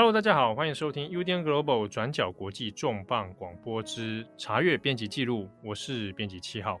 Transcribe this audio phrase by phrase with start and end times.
[0.00, 6.80] Hello，大家好，欢迎收听 UDN Global 转角国际重磅广播之查阅编辑记录，我是编辑七号。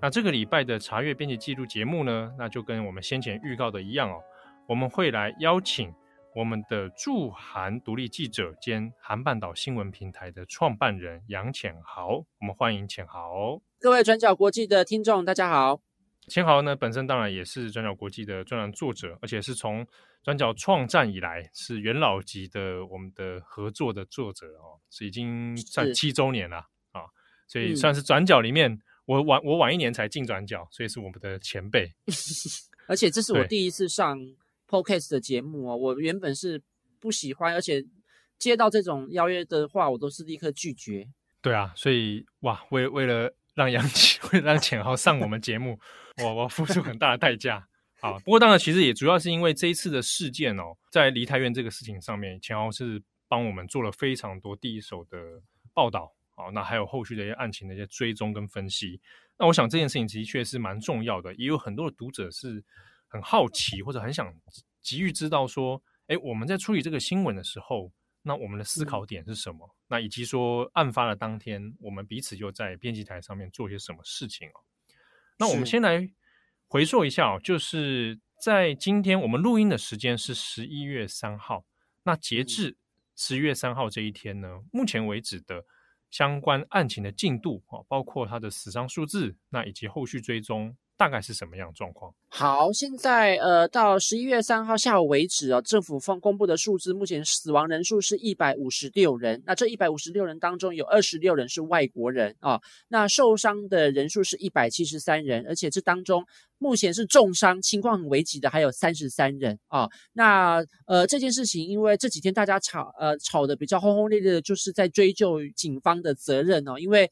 [0.00, 4.22] 那这个礼拜的查阅编辑记录节目呢，那就跟我们先前预告的一样哦，
[4.66, 5.92] 我们会来邀请
[6.34, 13.60] 我们的驻韩独立记者兼韩半岛新闻平台的创办人杨浅豪，我们欢迎浅豪。
[13.78, 15.80] 各位转角国际的听众，大家好。
[16.28, 19.86] 浅豪呢，本身当然也是转角国际的专栏作者，而且是从
[20.22, 26.56] 转角创站以来是元老级的我们的合作的作者哦，是已经算七周年了
[26.92, 27.02] 啊，
[27.46, 31.92] 所以算是转角里面、嗯、我晚我晚一年才进转角，所以是我们的前辈。
[32.88, 34.18] 而且这是我第一次上
[34.68, 36.62] Podcast 的节目哦，我原本是
[37.00, 37.84] 不喜欢，而且
[38.38, 41.08] 接到这种邀约的话，我都是立刻拒绝。
[41.40, 45.78] 对啊，所以哇，为为了让杨浅为了让浅豪上我们节目，
[46.22, 47.66] 我我付出很大的代价。
[48.00, 55.16] 啊，不过当然，其实也主要是因为这一次的事件哦，在梨泰院这个事情上面，浅豪是帮我们做了非常多第一手的
[55.72, 59.00] 报道啊，那还有后续的一些案情的一些追踪跟分析。
[59.38, 62.62] 那我想这件事情的确是蛮重要的，也有很多的读者是
[63.08, 64.30] 很好奇或者很想
[64.82, 67.90] 急于知道说，哎，我们在处理这个新闻的时候，
[68.24, 69.76] 那我们的思考点是什么？
[69.86, 74.64] 那以及说案发的当天，我们彼此又在编辑台上面做些什么事情哦？
[75.38, 76.10] 那我们先来。
[76.66, 81.64] 回溯一下哦，就是在今天我们录音的时间是十一月三号，
[82.02, 82.76] 那截至
[83.14, 85.64] 十一月三号这一天呢，目前为止的
[86.10, 90.76] 相关案情的进度哦，包括它的死伤数字，那以及后续追踪。
[90.96, 92.14] 大概是什么样状况？
[92.28, 99.42] 好，现在呃，到十一月三号下午为止哦，政府方公布的数字，目前死亡人数是一百五十六人。
[99.44, 106.24] 那这一百五十六人当中，有二十六人是外国人啊、那受伤的人数是一百七十三人，而且这当中
[106.58, 117.10] 目前是重伤、情况很危急的还有三十三人啊、那呃，这件事情，因为这几天大家吵呃吵得比较轰轰烈烈的，就是在追究警方的责任哦，因为。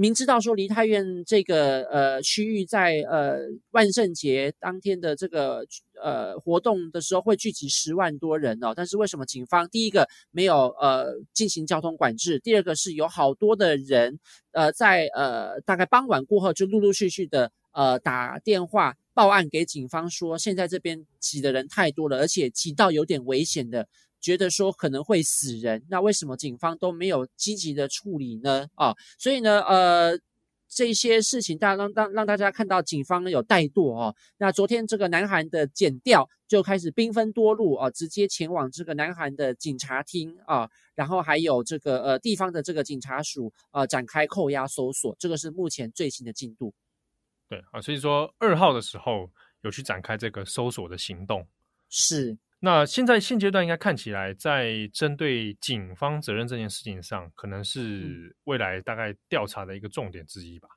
[0.00, 3.36] 明知道说梨泰院这个呃区域在呃
[3.72, 5.62] 万圣节当天的这个
[6.02, 14.18] 呃活动的时候会聚集十万多人哦，但是为什么警方第一个没有呃进行交通管制，第二个是有好多的人
[14.52, 23.86] 呃在呃大概傍晚过后就陆陆续续的呃打电话报案给警方说，现在这边挤的人太多了，而且挤到有点危险的。
[24.20, 28.66] 觉得说可能会死人，那为什么警方都没有积极的处理呢？
[28.74, 30.18] 啊，所以呢，呃，
[30.68, 34.14] 这些事情大家让让让大家看到警方有怠惰哦。
[34.36, 46.72] 那昨天这个南韩的检调就开始兵分多路啊，直接前往这个南韩的警察厅啊，然后还有这个呃地方的这个警察署啊展开扣押搜索，这个是目前最新的进度。
[47.48, 49.28] 对啊，所以说二号的时候
[49.62, 51.44] 有去展开这个搜索的行动，
[51.88, 52.38] 是。
[52.62, 60.68] 那现在现阶段应该看起来，在针对警方责任这件事情上，可能是未来大概调查的一个重点之一吧。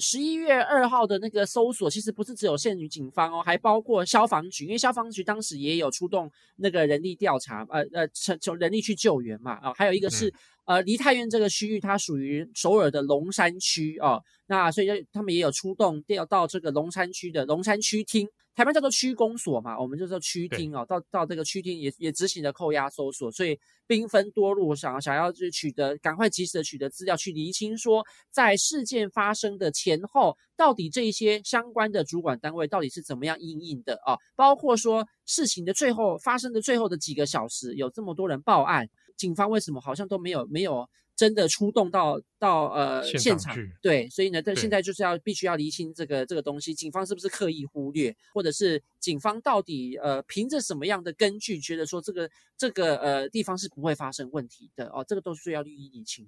[0.00, 8.08] 十一月二号的那个搜索，其实不是只有限于警方哦，还包括消防局，因为消防局当时也有出动那个人力调查，呃呃，
[8.40, 10.32] 从人力去救援嘛，啊、哦，还有一个是、嗯、
[10.64, 18.28] 呃梨泰院这个区域，它属于首尔的龙山区哦，那所以他们也有出动调到这个龙山区的龙山区厅。
[18.54, 20.84] 台湾叫做区公所嘛，我们就叫区厅哦。
[20.86, 34.18] 到到这个区厅也也执行了扣押搜索，所以兵分多路，想想要去取得赶快及时的取得资料，去厘清说在事件发生的前后，到底这一些相关的主管单位到底是怎么样应应的啊？
[34.36, 38.86] 包括说事情的最后发生的最后的几个小时，有这么多人报案，
[39.16, 40.88] 警方为什么好像都没有没有？
[41.14, 56.26] 真的出动到到呃现场，对，所以呢，但现在就是要必须要厘清这个这个东西，警方是不是刻意忽略，或者是警方到底呃凭着什么样的根据觉得说这个这个呃地方是不会发生问题的哦，这个都需要予以厘清。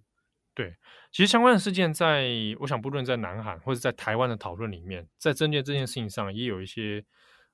[0.54, 0.76] 对，
[1.10, 2.28] 其实相关的事件在，
[2.60, 7.02] 我想不论在南韩或者在台湾的讨论里面，在针对这件事情上也有一些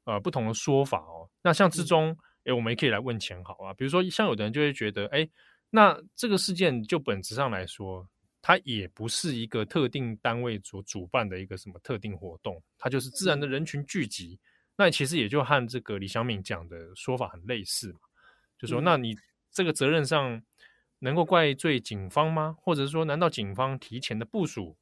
[0.05, 1.31] 呃不同的说法哦。
[1.43, 5.29] 那像之中，哎、嗯，我们也可以来问钱好啊，比如说像有的人就会觉得，哎。
[5.73, 8.05] 那这个事件就本质上来说，
[8.43, 14.37] 它也不是一个特定单位所主办的一个什么特定活动，它就是自然的人群聚集。
[14.75, 18.01] 那其实也就和这个李小敏讲的说法很类似嘛，
[18.59, 19.15] 就说那你
[19.53, 20.43] 这个责任上
[20.99, 22.57] 能够怪罪警方吗？
[22.59, 24.77] 或者说，难道警方提前的部署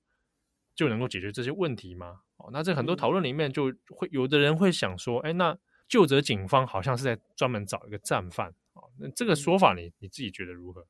[0.75, 2.21] 就能够解决这些问题吗？
[2.39, 5.55] 哦，那这很多讨论里面就会有的人会想说，哎，那
[5.89, 8.83] 究责警方好像是在专门找一个战犯啊。
[8.99, 10.87] 那这个说法你你自己觉得如何？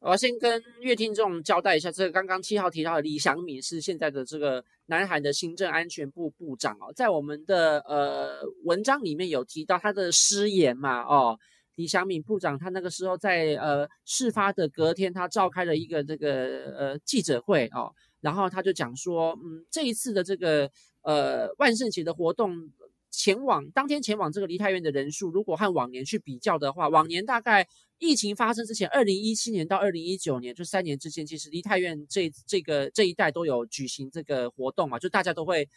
[0.00, 11.38] 我要先跟阅听众交代一下，这个刚刚七号提到的李祥敏是现在的这个南韩的行政安全部部长哦，在我们的呃文章里面有提到他的失言嘛哦，
[11.74, 17.92] 李祥敏部长他那个时候在呃事发的隔天，他召开了一个这个呃记者会哦，
[18.22, 20.70] 然后他就讲说，嗯，这一次的这个
[21.02, 22.70] 呃万圣节的活动。
[23.10, 27.66] 前往当天前往这个梨泰院的人数，如果和往年去比较的话，往年大概
[27.98, 35.68] 疫情发生之前，二零一七年到二零一九年，就三年之间，其实梨泰院这这个这一带都有举行这个活动嘛，就大家都会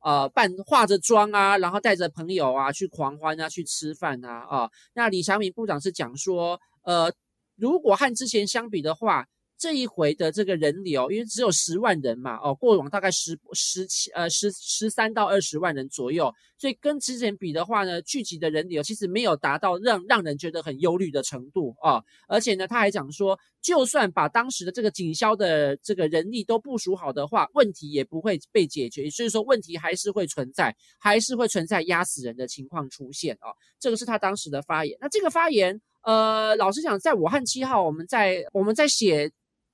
[0.00, 4.70] 呃扮化着妆啊，然后带着朋友啊去狂欢啊，去吃饭啊啊。
[4.94, 7.12] 那李祥敏部长是讲说，呃，
[7.56, 9.26] 如果和之前相比的话。
[9.60, 22.04] 这一回的这个人流，因为只有十万人嘛，哦，过往大概十十七呃十十三到二十万人左右，所以跟之前比的话呢，聚集的人流其实没有达到让让人觉得很忧虑的程度啊、哦。
[22.26, 33.52] 而且呢，他还讲说，就算把当时的这个警消的这个人力都部署好的话，问题也不会被解决，所以说问题还是会存在，还是会存在压死人的情况出现、哦。
[33.78, 34.96] 这个是他当时的发言。
[35.02, 39.30] 那这个发言，呃，老实讲，在我和七号我们在我们在写。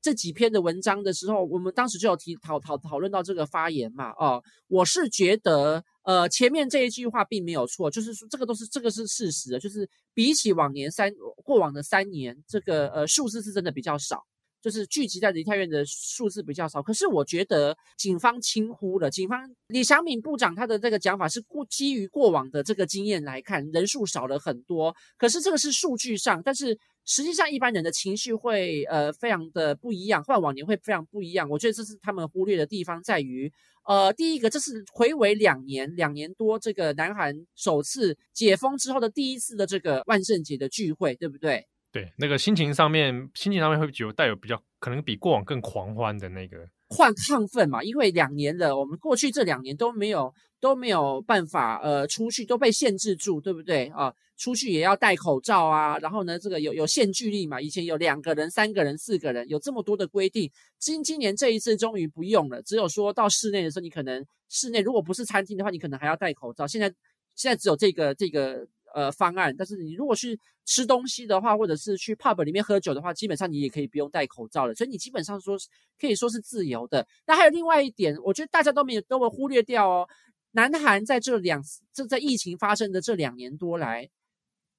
[0.06, 11.12] 这几篇的文章的时候，我们当时就有提讨讨讨论到这个发言嘛，哦，我是觉得，呃，前面这一句话并没有错，就是说这个都是这个是事实，就是比起往年三
[11.43, 14.23] 过往的三年，这个呃数字是真的比较少。
[14.62, 19.08] 就是聚集在梨泰院的数字比较少，可是我觉得警方轻忽了。
[19.08, 24.93] 警方李祥敏部长他的这个讲法是过基于过往的这个经验来看，人数少了很多。
[25.19, 26.76] 可是这个是数据上，但是
[27.06, 31.49] 实际上一般人的情绪会呃非常的不一样，换往年会非常不一样。
[31.49, 33.50] 我觉得这是他们忽略的地方，在于
[33.85, 41.67] 呃第一个，这是回违两年两年多这个南韩首次解封之后的第一次的这个万圣节的聚会，对不对？
[41.93, 54.12] 对，那个心情上面，心情上面会有带有比较可能比过往更狂欢的那个，换亢奋嘛，因为两年了，我们过去这两年都没有都没有办法呃出去，都被限制住，对不对啊？
[54.37, 66.67] 出去也要戴口罩啊，然后呢，这个有有限距力嘛，以前有两个人、三个人、四个人，有这么多的规定，今今年这一次终于不用了，只有说到室内的时候，你可能室内如果不是餐厅的话，你可能还要戴口罩。
[66.67, 66.89] 现在
[67.35, 68.67] 现在只有这个这个。
[68.96, 75.54] 呃，方案，但是你如果去吃东西的话，或者是去 pub 里面喝酒的话，基本上你也可以不用戴口罩了，所以你基本上说
[76.00, 77.06] 可以说是自由的。
[77.26, 80.08] 那还有另外一点，我觉得大家都没有都会忽略掉哦。
[80.52, 81.62] 南韩在这两
[81.93, 84.08] 这在疫情发生的这两年多来，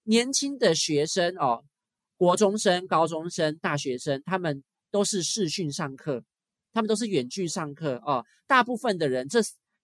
[0.05, 1.63] 年轻的学生哦，
[2.15, 6.23] 国中生、高中生、大学生，他们都是视讯上课，
[6.73, 8.25] 他们都是远距上课哦。
[8.47, 9.41] 大部分的人这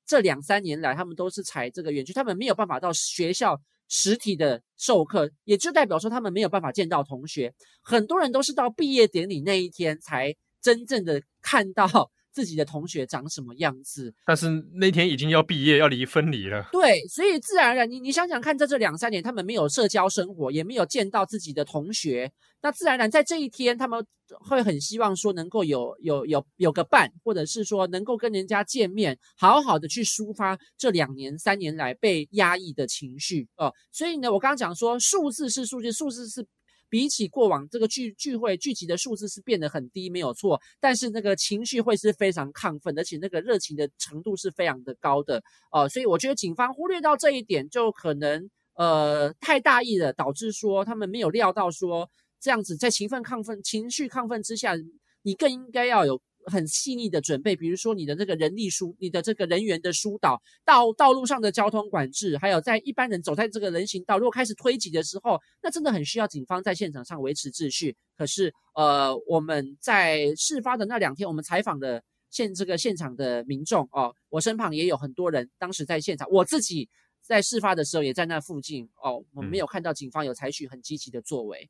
[0.08, 3.62] 这两三年来，他们都是采这个远距，他们没有办法到学校。
[3.96, 7.54] 实体的授课，也就代表说他们没有办法见到同学。
[7.84, 11.86] 很多人都是到毕业典礼那一天才真正的看到
[12.34, 14.14] 自己的同学长什么样子。
[14.26, 16.68] 但是那天已经要毕业，要离分离了。
[16.72, 22.32] 对，所以自然而然，你你想想看，在这两三年，他们没有社交生活，也没有见到自己的同学。
[22.62, 24.06] 那自然而然，在这一天，他们
[24.40, 33.74] 会很希望说能够有有有有个伴，或者是说能够跟人家见面，好好的去抒发这两年三年来被压抑的情绪哦、呃。
[33.92, 36.46] 所以呢，我刚刚讲说数字是数据，数字是
[36.94, 40.62] 比起过往这个聚聚会聚集的数字是变得很低，没有错。
[40.80, 45.40] 但是那个情绪会是非常亢奋，而且那个热情的程度是非常的高的
[45.72, 45.90] 哦、呃。
[45.90, 52.08] 所以我觉得警方忽略到这一点，就可能呃太大意了，导致说他们没有料到说。
[52.40, 54.76] 这样子，在情奋亢奋、情绪亢奋之下，
[55.24, 67.96] 你更应该要有很细腻的准备，比如说你的这个人力疏、你的这个人员的疏导、道道路上的交通管制，还有在一般人走在这个人行道，如果开始推挤的时候，那真的很需要警方在现场上维持秩序。
[68.18, 76.90] 可是，呃，我们在事发的那两天，我们采访的现这个现场的民众哦，我身旁也有很多人当时在现场，我自己
[77.22, 81.70] 在事发的时候也在那附近哦，我们没有看到警方有采取很积极的作为。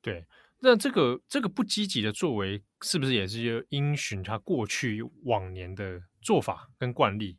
[0.00, 0.24] 对，
[0.64, 7.36] 那这个这个不积极的作为，是不是也是因循他过去往年的做法跟惯例？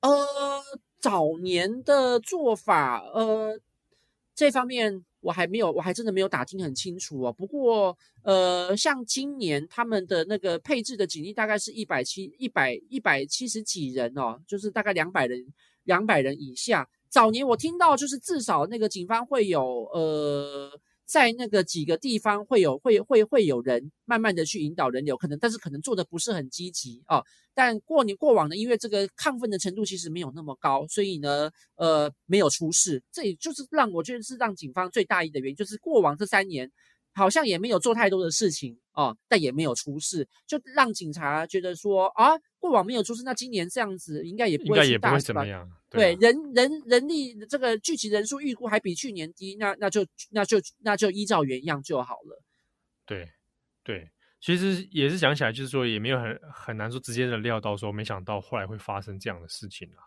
[0.00, 0.10] 呃，
[0.98, 3.60] 早年的做法，呃，
[4.34, 7.30] 这方面我还没有，我还真的没有打听很清楚哦。
[7.30, 15.46] 不过，呃，像今年他们的那个配置的警力大概是一百七、一百一百七十几人哦，就是大概两百人、
[15.84, 16.88] 两百人以下。
[17.10, 20.80] 早年我听到就是至少那个警方会有呃。
[21.06, 27.22] 在那个几个地方会有会会会有人慢慢的去引导人流，可能但是可能做的不是很积极啊。
[27.54, 33.02] 但过年过往呢，因为这个亢奋的程度其实没有那么高，所以呢，呃，没有出事。
[33.10, 36.70] 这也就是让我觉得是让警方最大意的原因，就是过往这三年
[37.16, 45.68] 好像也没有做太多的事情哦，但也没有出事，就让警察觉得说啊，过往没有出事，那今年这样子应该也不会，应该也不会怎么样。
[45.88, 52.42] 对，人人人力这个聚集人数预估还比去年低，那那就那就那就依照原样就好了。
[53.06, 53.26] 对
[53.82, 60.05] 对，其实也是想起来，就是说也没有很很难说直接的料到说，没想到后来会发生这样的事情啊。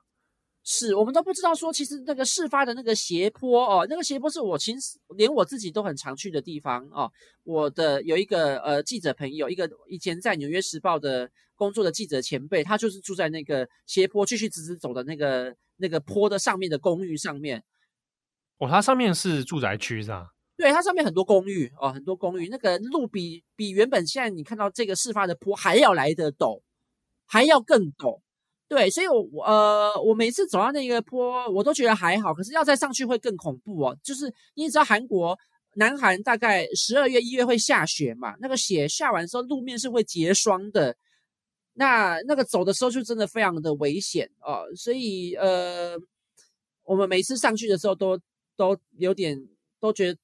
[0.71, 7.11] 是我们都不知道说，其实那个事发的那个斜坡哦，那个斜坡是我其实连我自己都很常去的地方哦。
[7.43, 17.63] 我的有一个呃记者朋友，一个以前在《纽约时报》的工作的记者前辈，他就是住在那个斜坡继续直直走的那个那个坡的上面的公寓上面。
[18.59, 20.29] 哦，它上面是住宅区是吧？
[20.55, 26.61] 对，它上面很多公寓哦，很多公寓，那个路比比原本现在你看到这个事发的坡还要来得陡，
[27.25, 28.21] 还要更陡。
[28.69, 32.31] 对，所以我，我呃，我每次走到那个坡，我都觉得还好。
[32.33, 33.97] 可是要再上去会更恐怖哦。
[34.03, 35.35] 就是你知道，韩国
[35.73, 38.35] 南韩大概十二月、一月会下雪嘛？
[38.39, 40.95] 那个雪下完之后，路面是会结霜的。
[41.73, 44.63] 那那个走的时候就真的非常的危险哦。
[44.75, 45.97] 所以，呃，
[46.83, 48.19] 我们每次上去的时候都
[48.55, 49.35] 都有点
[49.79, 50.19] 都觉得。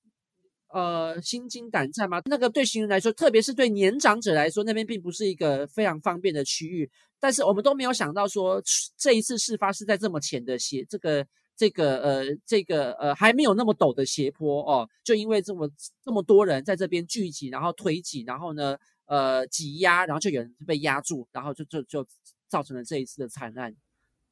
[0.75, 2.21] 呃，心惊胆战吗？
[2.25, 6.91] 那个对行人来说，特别是对年长者来说，那边并不是一个非常方便的区域。
[7.17, 8.61] 但是我们都没有想到说，
[8.97, 15.71] 这一次事发是在这么浅的斜，这个这个呃这个呃还没有那么陡的斜坡哦，就因为这么
[16.03, 22.05] 这么多人在这边聚集，然后推挤，然后呢呃挤压，然后就有人被压住，然后就就就
[22.49, 23.73] 造成了这一次的惨案。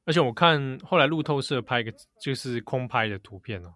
[0.03, 3.73] 而且我看后来路透社拍一个就是空拍的图片哦。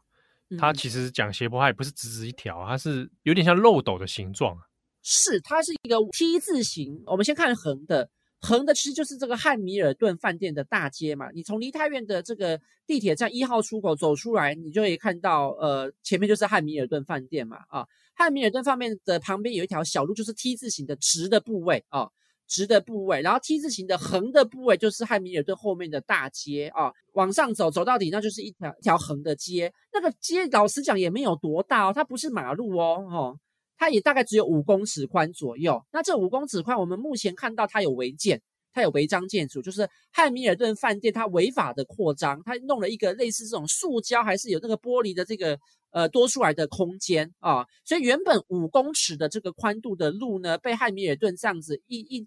[0.58, 4.58] 它其实讲斜坡，它也不是直直一条，它是有点像漏斗的形状。
[5.02, 7.02] 是，它是一个 T 字形。
[7.06, 11.30] 我们先看横的，横的其实就是这个汉米尔顿饭店的大街嘛。
[11.34, 17.58] 你从梨泰院的这个地铁站一号出口走出来，你就可以看到，呃，前面就是汉米尔顿饭店嘛。
[17.70, 22.10] 啊，汉米尔顿饭店的旁边有一条小路，就是 T 字形的直的部位啊。
[22.48, 29.72] 直的部位，然后 T 字形的横的部位就是汉米尔顿后面的大街啊，往上走走到底，那就是一条一条横的街。
[29.92, 33.40] 那个街老实讲也没有多大哦，它不是马路哦，哦，
[33.78, 35.84] 它也大概只有五公尺宽左右。
[35.92, 38.42] 那这五公尺宽，我们目前看到它有违建，
[38.74, 45.60] 它有违章建筑，就是汉米尔顿饭店它违法的扩张，它弄了一个类似这种塑胶还是有那个玻璃的这个
[45.92, 52.26] 呃多出来的空间啊，所以原本五公尺的这个宽度的路呢，被汉米尔顿这样子一一。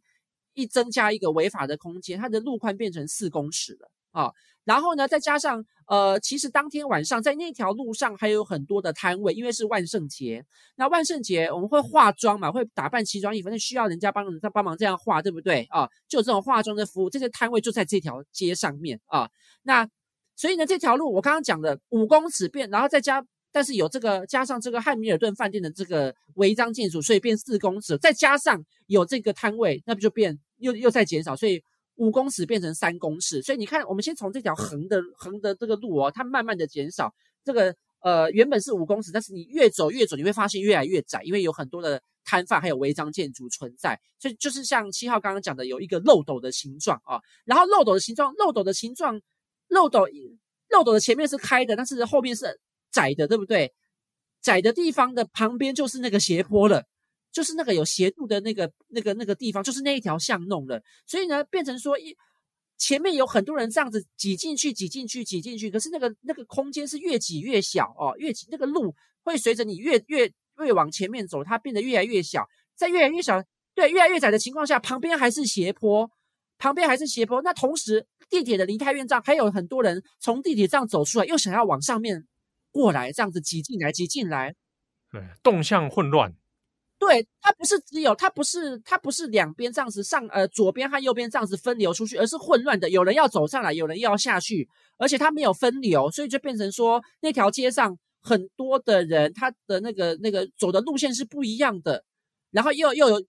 [0.60, 4.30] 一增加一个违法的空间，它的路宽变成四公尺了啊！
[4.64, 10.44] 然后呢，再加上呃，其实当天晚上在那条路上还有很多的摊位，因为是万圣节。
[10.76, 15.88] 那万圣节我们会化妆嘛，会打扮奇装异服，那需要人家帮人家帮忙这样化，对不对啊？
[16.08, 19.28] 就有这种化妆的服务，这些摊位就在这条街上面啊。
[19.62, 19.88] 那
[20.36, 23.24] 所以呢，这条路我刚刚讲的五公尺变，然后再加。
[23.52, 31.60] 但是有这个加上这个汉密尔顿饭店的这个违章建筑，所以变四公尺，再加上有这个摊位，那不就变又又在减少，所以
[31.96, 33.42] 五公尺变成三公尺。
[33.42, 37.12] 所以你看，我们先从这条横的横的这个路哦，它慢慢的减少。
[37.42, 43.98] 这个呃原本是五公尺，但是你越走越走，你会发现越来越窄，因为有很多的摊贩还有违章建筑存在。
[44.18, 49.20] 所以就是像七号刚刚讲的，有一个漏斗的形状啊，然后漏斗的形状，漏斗的形状，
[49.68, 50.06] 漏斗
[50.70, 52.60] 漏斗的前面是开的，但是后面是。
[52.90, 53.72] 窄的，对不对？
[54.42, 56.82] 窄的地方的旁边就是那个斜坡了，
[57.30, 60.82] 就是那个有斜度的那个、那个、那个地方，就是那一条巷弄了。
[61.06, 62.16] 所以呢，变成说一
[62.78, 73.44] 前面有很多人这样子挤进去、挤进去、挤进去，可是那个那个空间是越挤越小哦，越挤那个路会随着你越越越往前面走，它变得越来越小，在越来越小，
[73.74, 76.10] 对，越来越窄的情况下，旁边还是斜坡，
[76.56, 77.42] 旁边还是斜坡。
[77.42, 82.26] 那同时，地铁的离开院站还有很多人从地铁站走出来，又想要往上面。
[82.72, 84.54] 过来这样子挤进来，挤进来，
[85.10, 86.34] 对，动向混乱。
[86.98, 102.04] 对，它不是只有，它不是，它不是两边这样子上，呃，左边和右边这样子分流出去，而是混乱的，有人要走上来，有人要下去，而且它没有分流，所以就变成说那条街上很多的人，他的那个那个走的路线是不一样的，
[102.50, 103.26] 然后又又有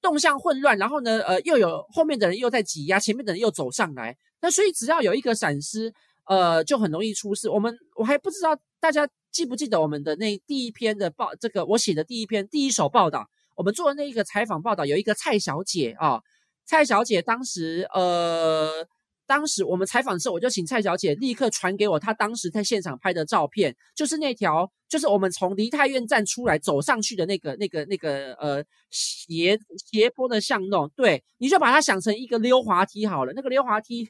[0.00, 5.92] 动向混乱，然后呢，呃，又有后面的人又在挤压，前面的人又走上来，那所以只要有一个闪失。
[6.26, 7.50] 呃，就很容易出事。
[7.50, 16.20] 我们我还不知道大家记不记得我们的那第一篇的报，这个我写的第一篇第一手报道，我们做的那一个采访报道，有一个蔡小姐啊，
[16.64, 18.86] 蔡小姐当时呃，
[19.26, 29.58] 当时我们采访的时候，我就请蔡小姐立刻传给我她当时在现场拍的照片，就是那条，就是我们从梨泰院站出来走上去的那个那个那个呃斜
[29.90, 34.08] 斜坡的巷弄，对，你就把它想成一个溜滑梯好了，那个溜滑梯。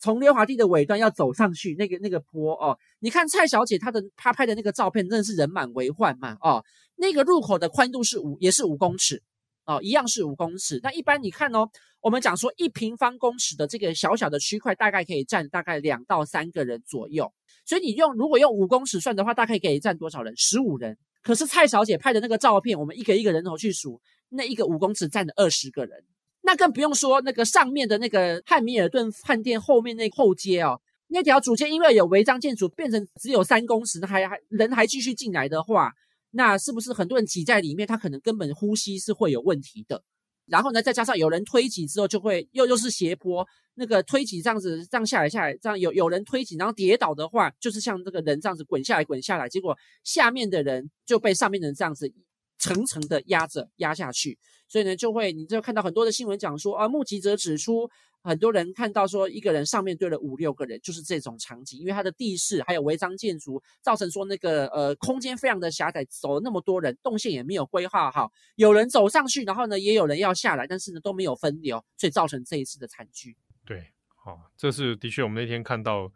[0.00, 6.64] 从溜滑梯的尾端要走上去，那个那个坡哦，你看蔡小姐她的她拍的那个照片，真的是人满为患嘛哦。
[6.96, 9.22] 那个入口的宽度是五，也是五公尺，
[9.66, 10.80] 哦，一样是五公尺。
[10.82, 11.68] 那一般你看哦，
[12.00, 17.30] 我们讲说一平方公尺的这个小小的区块，大概可以站大概两到三个人左右。
[17.66, 20.34] 所以你用如果用五公尺算的话，大概可以站多少人？
[20.36, 20.96] 十五人。
[21.22, 26.02] 可是蔡小姐拍的那个照片，我们一个一个人头去数，那一个五公尺站了二十个人。
[26.42, 35.92] 那更不用说那个上面的那个汉米尔顿饭店后面那后街哦，那条主街因为有违章建筑，变成只有三公尺，还还人还继续进来的话，
[36.30, 37.86] 那是不是很多人挤在里面？
[37.86, 40.02] 他可能根本呼吸是会有问题的。
[40.46, 52.12] 然后呢，再加上有人推挤之后，就会又又是斜坡，那个推挤这样子这样下来下来，这样有有人推挤，然后跌倒的话，就是像这个人这样子滚下来滚下来，结果下面的人就被上面的人这样子。
[52.60, 54.38] 层层的压着压下去，
[54.68, 57.90] 所以呢，就会你就看到很多的新闻讲说啊，目击者指出，
[58.22, 73.34] 很多人看到说一个人上面堆了五六个人，就是这种场景，因为它的地势还有违章建筑，造成说那个呃空间非常的狭窄，走了那么多人，动线也没有规划好，有人走上去，然后呢也有人要下来，但是呢都没有分流，所以造成这一次的惨剧。
[73.64, 73.86] 对，
[74.22, 76.12] 好、哦，这是的确我们那天看到，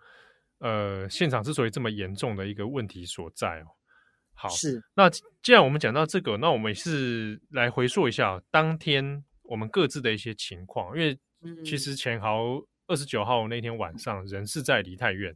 [0.59, 3.69] 呃，现场之所以这么严重的一个问题所在哦。
[4.35, 4.83] 好，是。
[4.95, 5.09] 那
[5.43, 11.19] 既然我们讲到这个，那我们也是来回溯一下当天我们各自的一些情况，因为
[11.65, 15.35] 其实钱豪二十九号那天晚上人是在梨泰院，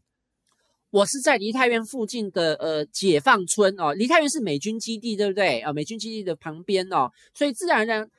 [0.91, 5.73] 我是在梨泰院附近的呃解放村哦，梨泰院是美军基地，对不对啊？
[5.73, 8.11] 美军基地的旁边哦，所以自然而然。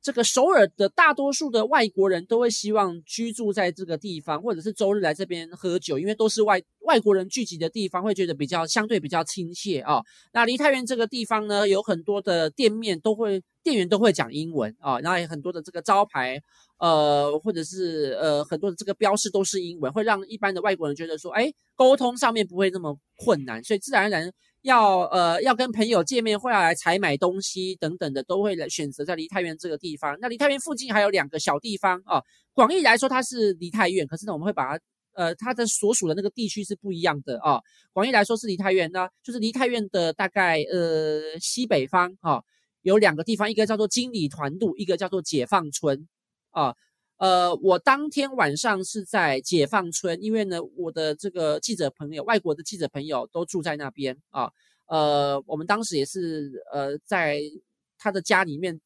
[0.00, 10.04] 这个首尔的大多数的外国人都会希望居住在这个地方，或者是周日来这边喝酒，因为都是外外国人聚集的地方，会觉得比较相对比较亲切啊、哦。
[10.32, 16.40] 那梨泰院这个地方呢，有很多的店面都会店员都会讲英文啊、哦，然后有很多的这个招牌，
[16.78, 24.32] 呃，或者是呃很多的这个标识都是英文，会让一般的外国人觉得说，哎，沟通上面不会那么困难，所以自然而然。
[24.62, 30.16] 要呃要跟朋友见面，会要来采买东西等等的，都会来选择在梨泰院这个地方。
[30.20, 32.20] 那梨泰院附近还有两个小地方啊。
[32.52, 37.60] 广义来说，它是梨泰院，可是呢，我们会把它呃它的所属的那个地区是不一样的啊。
[37.92, 42.42] 广义来说是梨泰院呢，就是梨泰院的大概呃西北方啊，
[42.82, 46.08] 有两个地方，一个叫做金里团路，一个叫做解放村
[46.50, 46.74] 啊。
[47.18, 54.50] 呃，我当天晚上是在解放村，因为呢，我的这个记者朋友，外国的记者朋友都住在那边啊。
[54.86, 57.40] 呃，我们当时也是呃，在
[57.98, 58.80] 他的家里面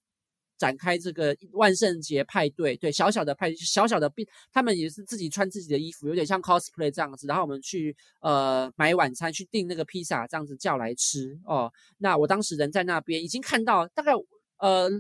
[0.57, 4.11] 展开这个万圣节派对，对，小小的派，小小的，
[4.51, 7.27] 他们也是自己穿自己的衣服，有点像 cosplay 这样子。
[7.27, 11.71] 然后我们去呃买晚餐，去订那个披萨，这样子叫来吃哦。
[11.99, 14.13] 那我当时人在那边，已经看到大概
[14.57, 14.91] 呃。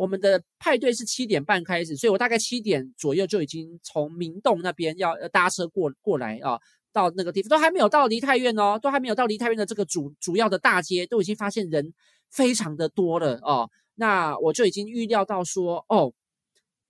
[0.00, 6.58] 我们的派对是七点半开始，所以我大概七点左右就已经从明洞那边要搭车过过来啊，
[6.90, 11.92] 到那个地方都还没有到梨泰院哦，都还没有到梨泰院的这个主主要的大街，都已经发现人
[12.30, 13.68] 非常的多了哦。
[13.96, 16.10] 那我就已经预料到说，哦，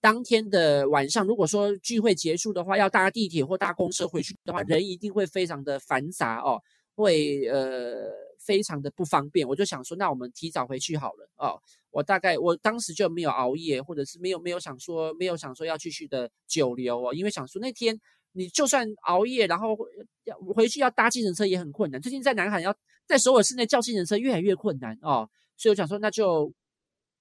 [0.01, 6.63] 当天的晚上如果说聚会结束的话，要搭地铁或搭公车回去的话，人一定会非常的繁杂哦，
[6.95, 8.09] 会呃。
[8.43, 11.61] 非常的不方便，我就想说，那我们提早回去好了哦。
[11.91, 17.99] 我大概我当时就没有熬夜，或者是没有没有想说没有想说要继续的久留哦，因为想说那天
[18.33, 19.77] 你就算熬夜，然后
[20.25, 22.01] 要回去要搭计程车也很困难。
[22.01, 22.75] 最近在南海要
[23.07, 26.53] 在首尔市内叫计程车越来越困难哦，所以我想说那就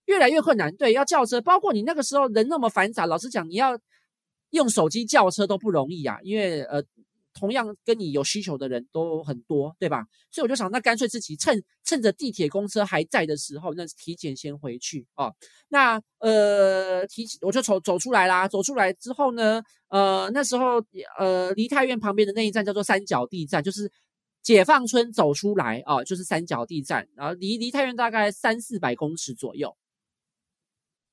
[0.06, 0.76] 越来越困难。
[0.76, 3.80] 对，要叫车，包括你那个时候人那么繁杂，老实讲，你要
[4.52, 6.84] 用手机叫车都不容易啊，因为呃。
[7.40, 10.06] 同样跟你有需求的人都很多，对吧？
[10.30, 15.32] 所以我就想，那干脆自己趁趁着地铁公车还在的时候，那提前先回去啊。
[15.70, 18.46] 那呃，提我就走走出来啦。
[18.46, 20.84] 走出来之后呢，呃，那时候
[21.18, 23.90] 呃，梨泰院旁边的那一站叫做三角地站，就是
[24.44, 27.08] 解放村走出来啊，就是三角地站。
[27.16, 29.76] 然后离梨泰院大概三四百公尺左右，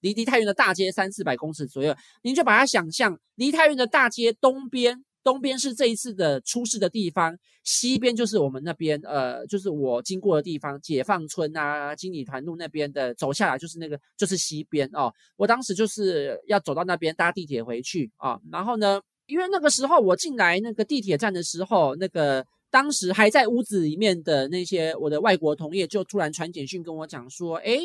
[0.01, 5.05] 离梨泰院的大街三四百公尺左右，您就把它想象梨泰院的大街东边。
[5.27, 15.13] 东边是这一次的出事的地方，西边就是我们那边，呃，就是我经过的地方，解放村啊，金里团路那边的，走下来就是那个，就是西边哦。
[15.35, 27.81] 我当时就是要走到那边搭地铁回去啊、哦，然后呢，因为那个时候我进来那个地铁站的时候，那个当时还在屋子里面的那些我的外国同业就突然传简讯跟我讲说，诶，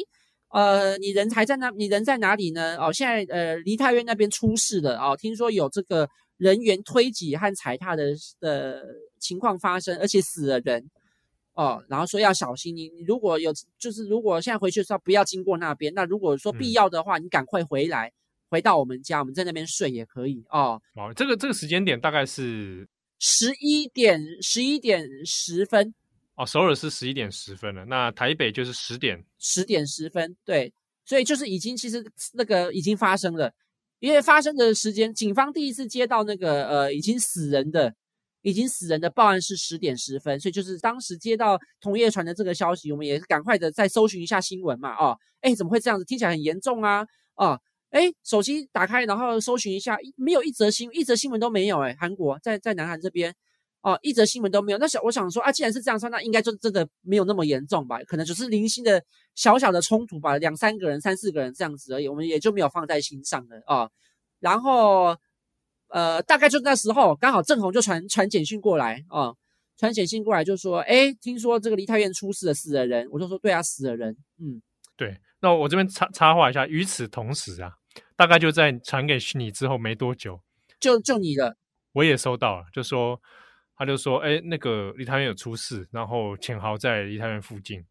[0.49, 1.71] 呃，你人还在那？
[1.71, 2.77] 你人在哪里呢？
[2.77, 6.07] 哦，现在呃，梨泰院那边出事了哦，听说有这个。
[6.41, 8.83] 人员推挤和踩踏的的
[9.19, 10.89] 情况发生，而且死了人
[11.53, 12.89] 哦，然后说要小心你。
[12.89, 15.93] 你如果有，就是如果现在回去的时候不要经过那边。
[15.93, 18.11] 那如果说必要的话，嗯、你赶快回来，
[18.49, 20.81] 回到我们家，我们在那边睡也可以哦。
[20.95, 22.87] 哦，这个这个时间点大概是
[23.19, 25.93] 十一点十一点十分
[26.33, 30.73] 哦，首尔是十一点十分了，那台北就是十点十点十分，对，
[31.05, 33.53] 所以就是已经其实那个已经发生了，
[34.01, 37.93] 因为发生的时间，警方第一次接到那个呃已经死人的
[38.41, 46.03] 已经死人的报案是十点十分，所以就是当时接到同业传的这个消息，我们也是赶快的再搜寻一下新闻嘛，哦，哎，怎么会这样子？
[46.03, 47.57] 听起来很严重啊，哦。
[47.91, 51.77] 哎，手机打开，然后搜寻一下，没有一则新一则新闻都没有。
[51.81, 53.35] 哎，韩国在在南韩这边，
[53.81, 54.77] 哦，一则新闻都没有。
[54.77, 57.99] 那想我想说啊，既然是这样说，那应该就真的没有那么严重吧？
[58.03, 59.03] 可能只是零星的
[59.35, 63.91] 小小的冲突吧，两三个人、三四个人这样子而已，我们也就没有放在心上了啊、哦。
[64.39, 65.17] 然后，
[65.87, 69.37] 呃，大概就那时候，刚好郑红就传传简讯过来啊、哦，
[69.77, 73.07] 传简讯过来就说，哎，听说这个梨泰院出事了，死了人。
[73.11, 74.15] 我就说，对啊，死了人。
[74.39, 74.61] 嗯，
[74.95, 75.19] 对。
[75.39, 77.73] 那我这边插插话一下，与此同时啊。
[78.15, 80.39] 大概就在传给你之后没多久，
[80.79, 81.57] 就就你的，
[81.93, 83.19] 我也收到了，就说
[83.75, 87.83] 他就说，哎，那个梨泰院有出事，然后钱豪在梨泰院附近。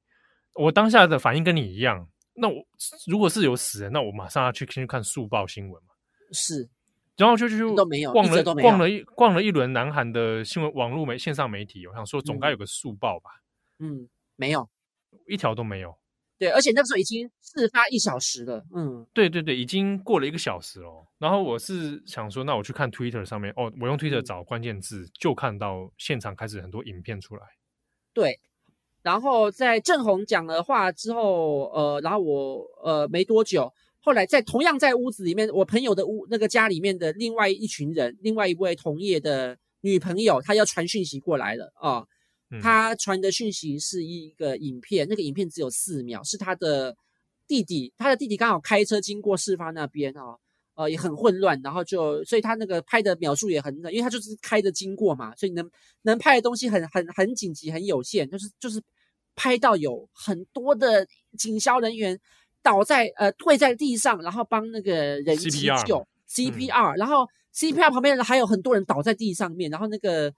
[0.54, 2.64] 我当下的反应跟你一样，那我
[3.06, 5.94] 如果是有死人，那我马上要去先去看速报新闻嘛。
[6.32, 6.68] 是，
[7.16, 13.30] 然后就就都没有逛了有逛了一逛了一轮南韩的新闻网络媒线上媒体，我想说总该有个速报吧。
[13.78, 14.68] 嗯，没有，
[15.26, 15.96] 一条都没有。
[16.40, 18.64] 对，而且那个时候已经事发一小时了。
[18.74, 21.06] 嗯，对对对，已经过了一个小时了。
[21.18, 27.42] 然后我是想说，那我去看 Twitter 上面，哦，我用 Twitter 找关键字，嗯、就看到现场开始很多影片出来。
[28.14, 28.40] 对，
[29.02, 41.96] 然后在郑红讲了话之后，呃，然后我呃没多久，后来在同样在屋子里面，我朋友的屋那个家里面的另外一群人，另外一位同业的女朋友，她要传讯息过来了啊。
[41.98, 42.08] 哦
[42.60, 46.96] 他传的讯息是一个影片，那个影片只有四秒，是他的
[47.46, 50.36] 弟弟，他的弟弟刚好开车经过事发那边哦，
[50.74, 55.70] 呃，也很混乱，然后就，所以他那个拍的秒数也很，因为他就是开着经过嘛，所以能
[56.02, 58.82] 能拍的东西很很很紧急，很有限，就是就是
[59.36, 61.06] 拍到有很多的
[61.38, 62.18] 警消人员
[62.64, 70.34] 倒在呃跪在地上，然后帮那个人急救 CPR，然后 CPR 旁边还有很多人倒在地上面，然后那个。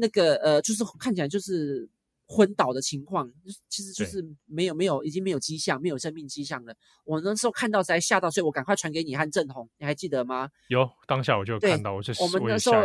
[0.00, 1.88] 那个呃，就是看起来就是
[2.26, 3.28] 昏倒的情况，
[3.68, 6.72] 其实就是没有没有，已经没有迹象，没有生命迹象了。
[7.04, 10.48] 我那时候看到才吓到，所以我赶快传给你和郑红，你还记得吗？
[10.68, 12.76] 有，当下我就看到，我就我们那时候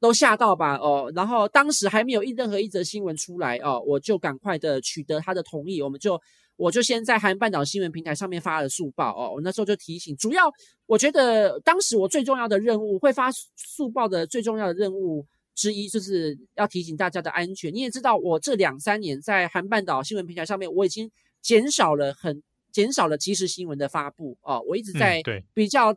[0.00, 0.76] 都吓到吧？
[0.76, 6.18] 哦，然后当时还没有一任何一则新闻出来哦，我就赶快的取得他的同意，我们就
[6.56, 10.50] 我就先在韩半岛新闻平台上面发了速报哦，我那时候就提醒，主要
[10.86, 15.26] 我觉得当时我最重要的任务，会发速报的最重要的任务。
[15.54, 17.72] 之一就是要提醒大家的安全。
[17.72, 24.62] 你也知道，我这两三年在韩半岛新闻平台上面，我已经减少了很减少了即时新闻的发布哦。
[24.68, 25.96] 我一直在比较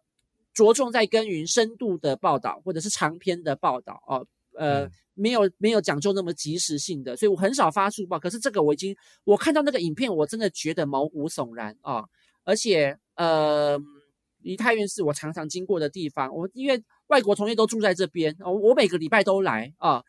[0.54, 4.26] 着重在耕耘深度的报道或者是长篇的报道哦。
[4.54, 8.18] 呃，嗯、没有没有讲究那么即时性的，所以我很少发速报。
[8.18, 12.10] 可是这个我已经我看到那个影片，我真的觉得毛骨悚然啊、哦！
[12.44, 13.80] 而且呃，
[14.48, 16.84] 梨泰院是我常常经过的地方，我因为。
[17.10, 20.04] 外国同业都住在这边，哦我每个礼拜都来啊，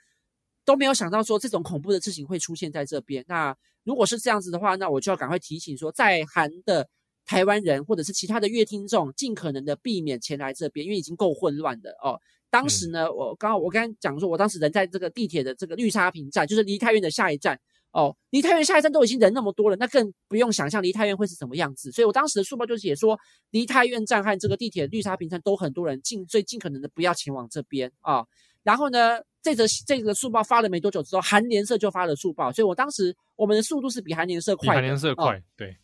[0.64, 3.24] 都没有想到说这种恐怖的事情会出现在这边。
[3.28, 6.88] 那如果是这样子的话，那我就要赶快提醒说，在韩的
[7.24, 12.18] 台湾人或者是其他的乐听众，尽可能的避免前来这边，因为已经够混乱的哦。
[12.50, 17.56] 当时呢，我刚好我刚刚讲说，我当时人在这个地铁的这个绿沙坪站，就是梨泰院的下一站。
[17.98, 21.90] 哦，梨泰院下一站都已经人那么多了，那更不用想象梨泰院会是什么样子。
[21.90, 23.18] 所以我当时的速报就写说，
[23.50, 28.24] 梨泰院站和这个地铁绿沙坪站都很多人，尽所以尽可能的不要前往这边啊。
[28.62, 35.76] 然后呢，这则这个速报发了没多久之后，韩联社就发了速报，所以我当时我们的速度是比韩联社快韩联社快，哦、对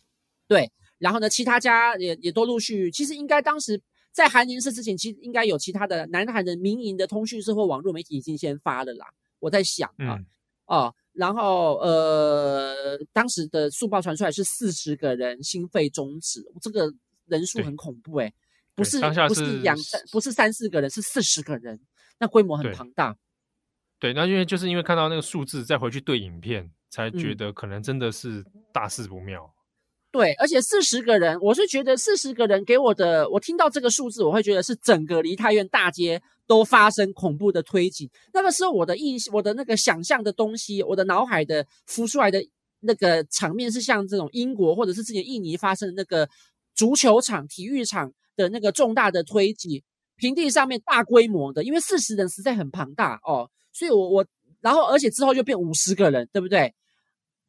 [0.47, 0.71] 对。
[0.97, 3.81] 然后呢，其他家也也都陆续，其实应该当时
[4.13, 9.05] 在韩联社之前，其实应该有其他的南韩的民营的通讯社或网络媒体已经先发了啦。
[9.39, 10.25] 我在想啊，嗯、
[10.67, 10.95] 哦。
[11.15, 16.93] 然后，呃，当时的速报传出来是四十个人心肺终止，这个
[17.25, 18.33] 人数很恐怖诶，
[18.75, 21.79] 不是不是两三，不是三四个人，是四十个人，
[22.19, 23.15] 那规模很庞大。
[23.97, 29.43] 对，那因为就是因为看到那个数字，再回去对影片，才觉得可能真的是大事不妙。
[29.45, 29.55] 嗯、
[30.11, 36.21] 对，而且四十个人，我是觉得四十个人给我的，我听到这个数字，我会觉得是整个梨泰院大街。
[36.47, 42.39] 都发生恐怖的推挤，那个时候我的印，我的那个想象的东西，我的脑海的浮出来的
[42.81, 46.29] 那个场面是像这种英国或者是之前印尼发生的那个
[46.75, 49.83] 足球场、体育场的那个重大的推挤，
[50.17, 54.25] 平地上面大规模的，因为四十人实在很庞大哦，所以我我
[54.61, 56.73] 然后而且之后就变五十个人，对不对？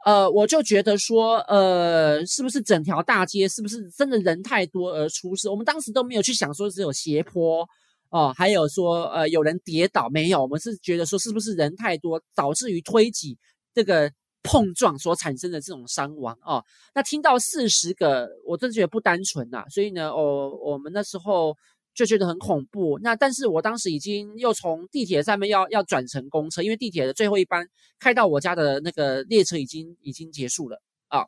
[0.07, 5.51] 呃，我就觉得说，呃，是不是整条大街是不是真的人太多而出事？
[5.51, 7.69] 我们当时都没有去想说只有斜坡。
[8.11, 10.43] 哦，还有说，呃，有人跌倒没有？
[10.43, 13.37] 我们是觉得说，是不是人太多导致于推挤
[13.75, 14.11] 这个
[14.43, 16.65] 碰撞所产生的这种伤亡哦。
[16.95, 19.65] 那听到四十个，我真的觉得不单纯呐。
[19.71, 21.57] 所以呢，哦，我们那时候
[21.95, 22.99] 就觉得很恐怖。
[23.03, 27.67] 那但是我当时已经又从地铁上面要要转乘公车，因为地铁的最后一班
[27.99, 31.25] 开到我家的那个列车已经已经结束了啊。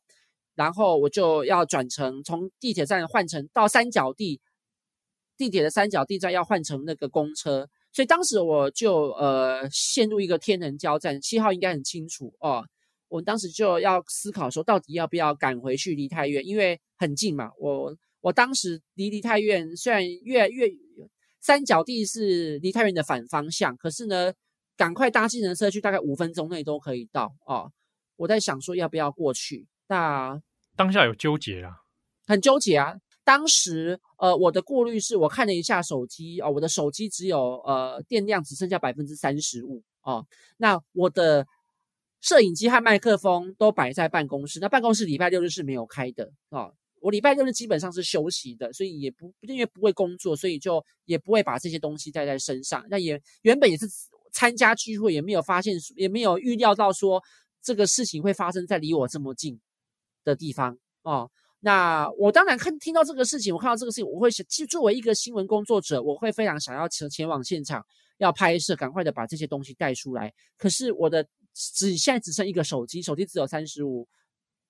[0.55, 4.41] 然后我就要转乘，从地铁站换乘到三角地，
[5.38, 7.66] 地铁的三角地站要换乘那个公车。
[7.90, 12.62] 所以当时我就呃陷入一个天人交战，七号应该很清楚哦。
[13.09, 17.51] 我当时就要思考说，到底要不要赶回去梨泰院，因为很近嘛。
[17.59, 20.68] 我我当时离梨泰院虽然越越
[21.40, 24.33] 三角地是梨泰院的反方向，可是呢，
[24.77, 27.72] 赶快搭计程车去，大概五分钟内都可以到哦。
[28.16, 30.38] 我在想说要不要过去，那
[30.77, 31.72] 当下有纠结啊，
[32.27, 32.96] 很纠结啊。
[33.29, 40.27] 当时，呃，我的顾虑是我看了一下手机哦，我的手机只有呃电量只剩下百分之三十五哦。
[40.57, 41.47] 那我的
[42.23, 46.73] 摄影机和麦克风都摆在办公室，那办公室礼拜六日是没有开的哦。
[47.03, 52.83] 我礼拜六日基本上是休息的，所以也不因为不会工作，所以就也不会把这些东西带在身上。
[52.88, 53.87] 那也原本也是
[54.33, 57.23] 参加聚会，也没有发现，也没有预料到说
[57.61, 59.61] 这个事情会发生在离我这么近
[60.25, 61.31] 的地方哦。
[61.61, 67.85] 那我当然看听到这个事情，我看到这个事情，我会想，其实作为一个新闻工作者，我会非常想要前前往现场，
[68.18, 70.33] 要拍摄，赶快的把这些东西带出来。
[70.57, 74.07] 可是我的只现在只剩一个手机，手机只有三十五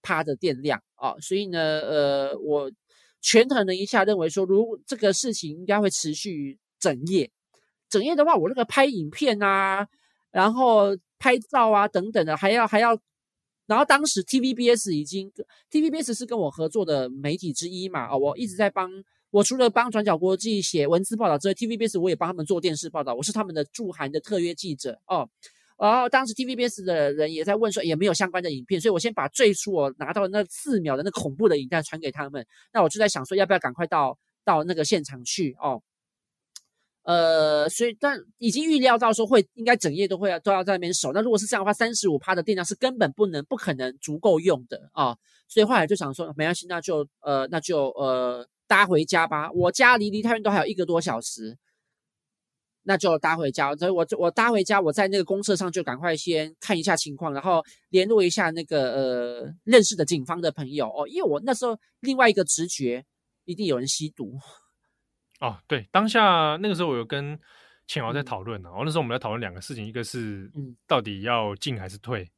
[0.01, 2.73] 趴的电量啊，所以呢，呃，我
[3.21, 7.31] 权衡了一下，认为说，如这个事情应该会持续整夜，
[7.91, 9.87] 整夜的话，我那个拍影片啊，
[10.31, 12.99] 然后拍照啊等等的，还要还要。
[13.69, 15.31] 然后当时 TVBS 已经
[15.71, 18.91] ，TVBS 是跟我合作的媒体之一嘛，哦，我一直在帮，
[19.31, 25.29] 我除了帮转角国际写文字报道之外，TVBS 我也帮他们做电视报道，我是他们的驻韩的特约记者哦。
[25.79, 32.45] 然后当时 TVBS 的人也在问说，也没有相关的影片，所以我先把最初我拿到的那四秒的那恐怖的影片传给他们。
[32.73, 35.83] 那我就在想说，要不要赶快到到那个现场去哦。
[37.09, 41.11] 呃，所以但已经预料到说会应该整夜都会都要在那边守。
[41.15, 45.17] 那如果是这样的话，三十五趴的电量是根本不能不可能足够用的啊。
[45.49, 49.51] 所以后来就想说，没关系，那就呃那就呃搭回家吧。
[49.53, 51.57] 我家离梨泰院都还有一个多小时，
[52.83, 53.75] 那就搭回家。
[53.77, 63.03] 所以我就我搭回家，我在那个公车上就赶快先看一下情况，然后联络一下那个呃认识的警方的朋友哦，因为我那时候另外一个直觉
[63.47, 64.35] 一定有人吸毒。
[65.41, 67.39] 哦，对，当下那个时候我有跟
[67.87, 68.69] 浅豪在讨论呢。
[68.69, 70.51] 然后、嗯、那时候我们在讨论两个事情，一个是
[70.87, 72.29] 到底要进还是退，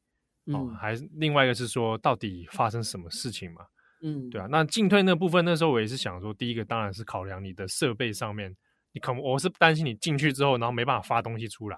[0.45, 3.65] 嗯、哦，还是另外一个是说到底发生什么事情嘛？
[4.03, 4.47] 嗯，对啊。
[4.49, 8.55] 那进退那部分，那时候我也是想说，第一个当然是考量你的设备上面，
[8.93, 11.77] 你可我是担心你进去之后，然后没办法发东西出来。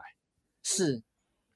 [0.61, 1.01] 是，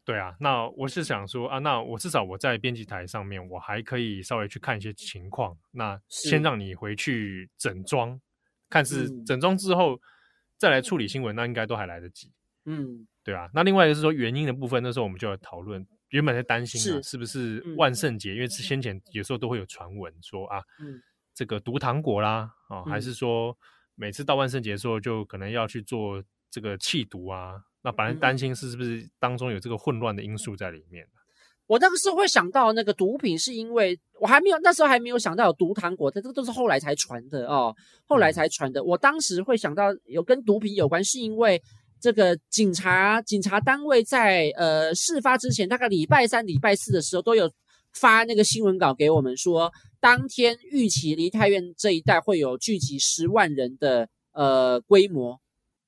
[0.05, 0.35] 对啊。
[0.39, 5.57] 那我是想说啊，那我至少我在编辑台上面，我还可以稍微去看一些情况。
[5.71, 8.19] 那先让你回去整装。
[8.69, 9.99] 看是整装之后
[10.57, 12.31] 再来处理新闻，那应该都还来得及。
[12.65, 13.49] 嗯，对啊。
[13.53, 18.33] 那另外一个是说原因的部分，那时候我们就要讨论，原本在担心啊，是不是万圣节？
[18.33, 20.61] 因为是先前有时候都会有传闻说啊，
[21.33, 23.57] 这个毒糖果啦，啊，还是说
[23.95, 27.63] 每次到万圣节的时候就可能要去做这个弃毒啊？
[27.83, 31.07] 那本来担心是是不是当中有这个混乱的因素在里面？
[31.67, 37.75] 我那个时候会想到那个毒品，是因为我还没有那时候还没有想到有毒糖果，这这个都是后来才传的哦，
[38.05, 38.81] 后来才传的。
[38.83, 41.61] 我当时会想到有跟毒品有关，是因为
[41.99, 47.51] 这个警察警察单位在呃事发之前，大概礼拜三、礼拜四的时候都有
[47.93, 55.39] 发那个新闻稿给我们说，当天预期梨泰院这一带会有聚集十万人的呃规模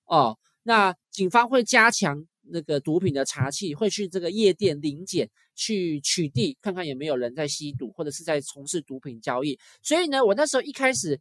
[0.05, 2.25] 哦，那警方会加强。
[2.51, 9.57] 那个毒品的查缉会去这个夜店临检去取缔，看看有没有人在吸毒或者是在从事毒品交易。
[9.81, 11.19] 所以呢，我那时候一开始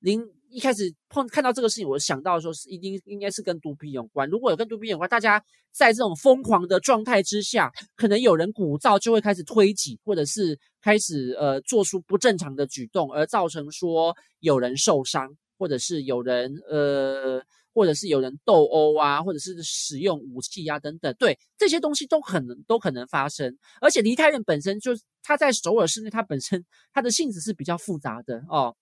[0.00, 4.28] 临一开始碰看到这个事情，我想到说是一定应该是跟毒品有关。
[4.28, 17.42] 如果有跟毒品有关，大家在这种疯狂的状态之下，可能有人鼓噪就会开始推挤，或者是开始呃做出不正常的举动，而造成说有人受伤，或者是有人呃。
[17.72, 23.56] 或者是有人斗殴啊，或者是使用武器啊，等等，对，这些东西都可能都可能发生。
[23.80, 28.74] 而且梨泰院本身就是它在首尔市内，它本身它的性质是比较复杂的哦。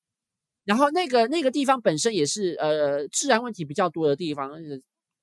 [0.65, 4.51] 然后那个那个地方本身也是呃治安问题比较多的地方，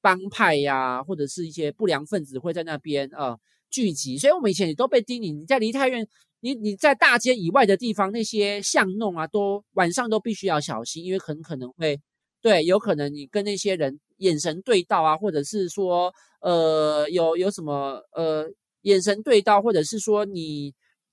[0.01, 4.17] 帮派呀、或者是一些不良分子会在那边呃聚集。
[4.17, 6.07] 所以我们以前也都被叮咛，你在梨泰院，
[6.39, 11.99] 你你在大街以外的地方，那些巷弄啊，都晚上都必须要小心，因为很可能会。
[12.45, 18.47] 对，有可能你跟那些人眼神对到啊，或者是说，呃，有有什么呃
[18.81, 20.71] 眼神对到，或者是说你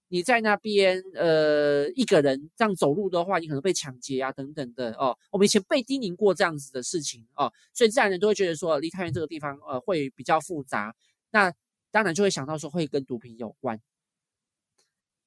[0.08, 5.16] 你在那边呃一个人这样走路的话，你可能被抢劫啊等等的哦。
[5.30, 10.94] 我们以前被叮咛过这样子的事情哦，所以自然人都会觉得说，梨泰院这个地方呃会比较复杂。
[11.30, 11.50] 那
[11.90, 13.80] 当然就会想到说会跟毒品有关。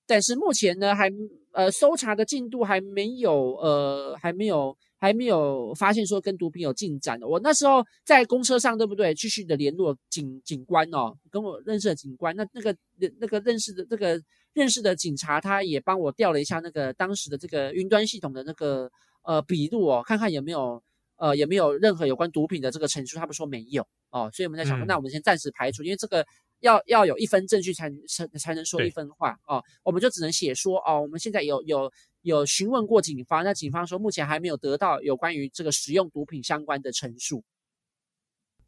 [0.08, 1.12] 但是目前呢，还
[1.52, 7.28] 呃搜查的进度还没有呃还没有还没有发现说跟毒品有进展的。
[7.28, 9.14] 我那时候在公车上，对不对？
[9.16, 12.76] 继续的联络警警官哦，跟我认识的警官，那那个
[13.20, 14.22] 那个认识的这个
[14.54, 18.90] 认识的警察，他也帮我调了一下那个当时的这个云端系统的那个
[19.24, 20.82] 呃笔录哦，看看有没有
[21.18, 23.18] 呃有没有任何有关毒品的这个陈述。
[23.18, 26.24] 他们说没有哦，所以我们在想说，那我们先暂时排除，因为这个。
[26.60, 31.92] 要要有一分证据才才才能说一分话哦，我们就只能写说哦，我们现在有有
[32.22, 37.44] 有询问过警方，那警方说目前还没有得到有关于这个使用毒品相关的陈述。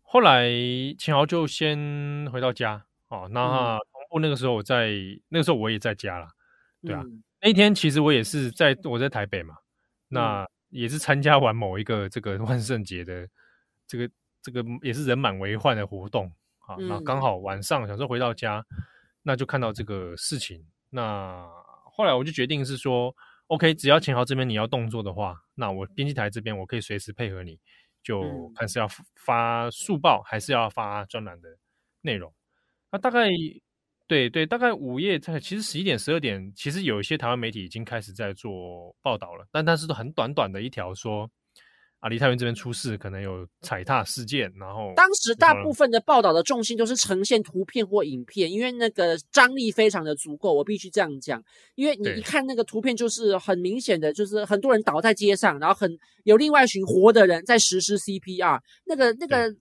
[0.02, 0.50] 后来
[0.98, 4.92] 秦豪就先回到家哦，那同步那个时候我在
[5.30, 6.28] 那个时候我也在家了，
[6.82, 9.56] 对啊，嗯、那一天其实我也是在我在台北嘛，
[10.08, 13.28] 那也是参加完某一个这个 万圣节的
[13.88, 14.10] 这个
[14.42, 16.32] 这个也是人满为患的活动。
[16.68, 18.64] 啊，那刚好晚上想说回到家，
[19.24, 20.64] 那就看到这个事情。
[20.90, 21.48] 那
[21.94, 23.16] 后来我就决定是说
[23.48, 27.58] ，OK，只要钱豪这边你要动作的话，那我编辑台这边我可以随时配合你，
[28.04, 31.48] 就看是要发速报还是要发专栏的
[32.02, 32.34] 内容。
[32.92, 33.30] 那大概
[34.06, 41.32] 对对，大概午夜在其实十一点十二点，其实有一些台湾媒体已经开始在做报道了，但但是都很短短的一条说。
[42.00, 51.44] 啊，梨泰院这边出事，可能有踩踏事件，然后当时大部分的报道的重心都是呈现图片或影片，因为那个张力非常的足够，我必须这样讲，
[51.76, 59.56] 因为你一看那个图片，就是很明显的，就是很多人倒在街上，然后很有另外一群活的人在实施 CPR，那个那个。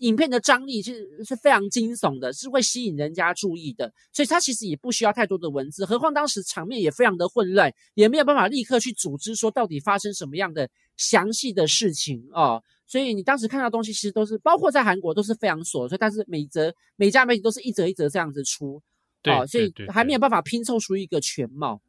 [0.00, 5.84] 影片的张力是是非常惊悚的，是会吸引人家注意的，所以它其实也不需要太多的文字。
[5.84, 12.62] 何况当时场面也非常的混乱，也没有办法立刻去组织说到底发生什么样的详细的事情哦。
[12.86, 18.82] 所以你当时看到的东西，其实都是包括在韩国都是非常琐碎，但是每则每家媒体都是一则一则这样子出，
[19.22, 21.80] 对哦，所以还没有办法拼凑出一个全貌。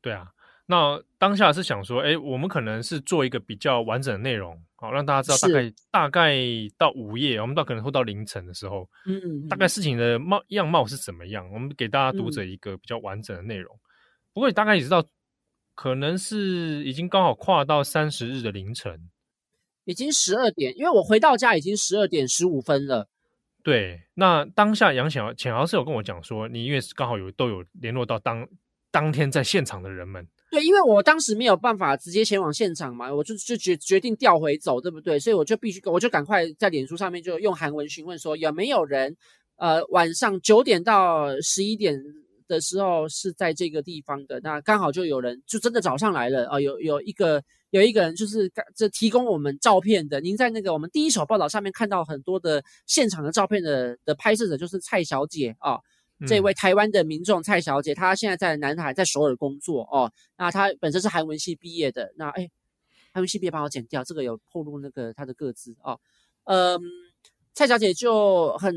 [0.00, 0.28] 对啊。
[0.70, 6.36] 那当下是想说，哎，我们可能是做一个比较完整的内容，好让大家知道大概大概
[6.78, 13.74] 到午夜，我们到可能会到凌晨的时候，嗯，嗯，大概事情的貌样貌是怎么样，我们给大家读者一个比较完整的内容。
[13.74, 13.82] 嗯、
[14.32, 15.04] 不过大概也知道，
[15.74, 19.10] 可能是已经刚好跨到三十日的凌晨，
[19.86, 23.08] 已经十二点，因为我回到家已经十二点十五分了。
[23.64, 28.46] 对，那当下杨潜潜豪是有跟我讲说，你因为刚好有都有联络到当
[28.92, 30.28] 当天在现场的人们。
[30.50, 35.16] 对，因为我当时没有办法直接前往现场嘛，我就就决决定调回走，对不对？
[35.16, 39.16] 所以我就必须，我就赶快在脸书上面就用韩文询问说，有没有人，
[39.58, 41.96] 呃，晚上九点到十一点
[42.48, 44.40] 的时候是在这个地方的。
[44.40, 50.20] 那刚好就有人就真的找上来了啊，有有一个有一个人就是这提供我们照片的。
[50.20, 55.78] 您在那个我们第一手报道上面看到很多的现场的照片的的拍摄者就是蔡小姐啊。
[56.26, 60.12] 这位台湾的民众蔡小姐，她现在在南海，在首尔工作哦。
[60.36, 62.12] 那她本身是韩文系毕业的。
[62.16, 62.50] 那哎，
[63.12, 65.98] 韩文系毕业帮我剪掉，这个有透露那个她的个资哦。
[66.44, 66.80] 嗯，
[67.54, 68.74] 蔡小姐就很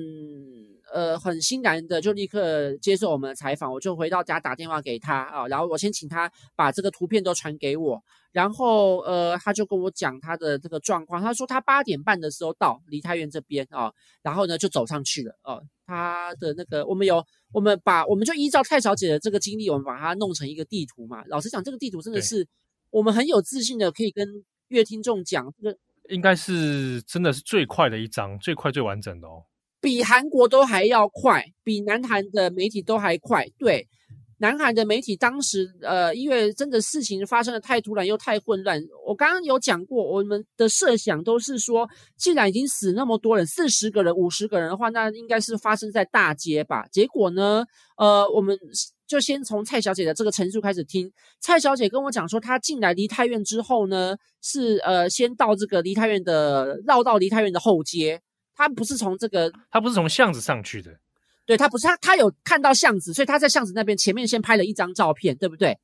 [0.91, 3.71] 呃很欣然的就立刻接受我们的采访。
[3.71, 8.03] 我就回到家打电话给他啊，然后我先请他把这个图片都传给我。
[8.31, 11.21] 然后呃，他就跟我讲他的这个状况。
[11.21, 13.93] 他说他八点半的时候到梨泰院这边啊，
[14.23, 15.63] 然后呢就走上去了哦。
[15.85, 21.23] 他的那个，我们有，我们把，我们就依照蔡小姐的这个经历，我们把它弄成一个地图嘛。
[21.27, 22.47] 老实讲，这个地图真的是
[22.89, 24.27] 我们很有自信的，可以跟
[24.69, 25.77] 乐听众讲，这个
[26.09, 29.43] 应该是真的是最快的一张，最快最完整的哦，
[29.83, 33.85] 比韩国都还要快，比南韩的媒体都还快，对。
[34.37, 38.81] 南韩的媒体当时，呃，因为真的事情发生的太突然又太混乱。
[39.05, 41.87] 我刚刚有讲过，我们的设想都是说，
[42.17, 46.85] 既然已经死那么多人，四十个人、五十个人的话，那应该是发生在大街吧？
[46.91, 47.65] 结果呢，
[47.97, 48.57] 呃，我们
[49.07, 51.11] 就先从蔡小姐的这个陈述开始听。
[51.39, 58.19] 蔡小姐跟我讲说，她进来梨泰院之后呢，是呃，先到这个梨泰院的，绕到梨泰院的后街，
[58.55, 60.97] 她不是从这个，他不是从巷子上去的。
[61.45, 65.77] 对，他不是他，他有看到巷子，所以他在巷子那边前面先拍了一张照片，对不对？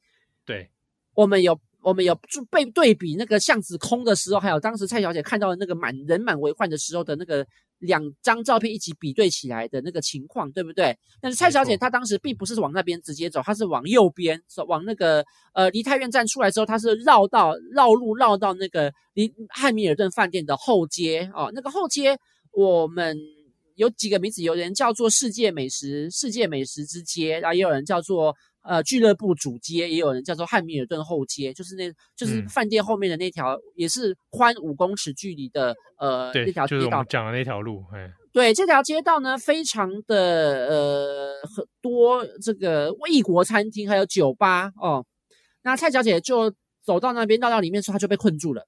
[0.46, 0.70] 对，
[1.14, 2.18] 我们有我们有
[2.50, 7.46] 被对比那个巷子空的时候，还有当时蔡小姐看到的那个满人满为患的时候的那个
[7.80, 10.98] 两张照片一起比对起来的那个情况，对不对？
[11.20, 22.18] 但是蔡小姐她当时并不是往那边直接走，她是往右边走，往那个呃梨泰院站出来之后，她是绕到绕路绕到那个离汉密尔顿饭店的后街哦，那个后街
[22.52, 23.18] 我们。
[23.76, 36.82] 有几个名字，有人叫做世界美食、世界美食之街，然后也有人叫做呃俱乐部主街，也有人叫做汉密尔顿后街，就是那就是饭店后面的那条，嗯、也是宽五公尺距离的呃那条街道。
[36.82, 45.06] 就是我们讲的那条路，哎，对，这条街道呢，非常的呃很多这个异国餐厅还有酒吧哦。
[45.62, 48.68] 那蔡小姐就走到那边，到到里面时候，她就被困住了。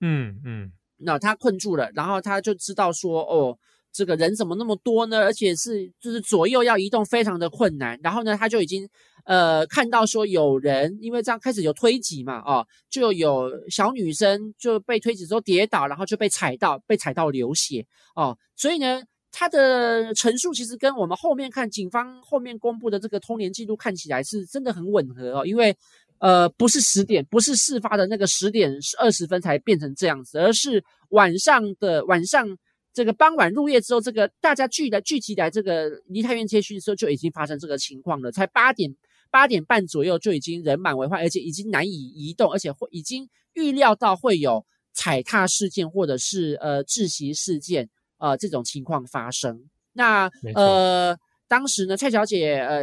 [0.00, 3.58] 嗯嗯，那他困住了，然后他就知道说，哦。
[3.92, 5.20] 这个人怎么那么多呢？
[5.20, 7.98] 而且是就是左右要移动非常的困难。
[8.02, 8.86] 然后呢，他就已经
[9.24, 18.36] 呃看到说有人因为这样开始有推挤嘛，哦，就有小女生就被推挤之后跌倒，然后就被踩到，被踩到流血哦。
[18.54, 25.46] 所以呢，他的陈述其实跟我们后面看警方后面公布的这个通联记录看起来是真的很吻合哦。
[25.46, 25.74] 因为
[26.20, 32.56] 呃不是十点，不是事发的那个十点二十分才变成这样子，而是晚上的晚上。
[32.92, 38.32] 这个傍晚入夜之后，这个大家聚来聚集来这个梨泰院街区的时候，就已经发生这个情况了。
[38.32, 38.90] 才八点
[39.30, 44.64] 八点半左右，就已经人满为患，而且已经难以移动，而且会已经预料到会有
[44.94, 47.86] 踩踏事件或者是呃窒息事件
[48.16, 49.68] 呃这种情况发生。
[49.92, 51.14] 那呃
[51.48, 52.82] 当时呢，蔡小姐呃。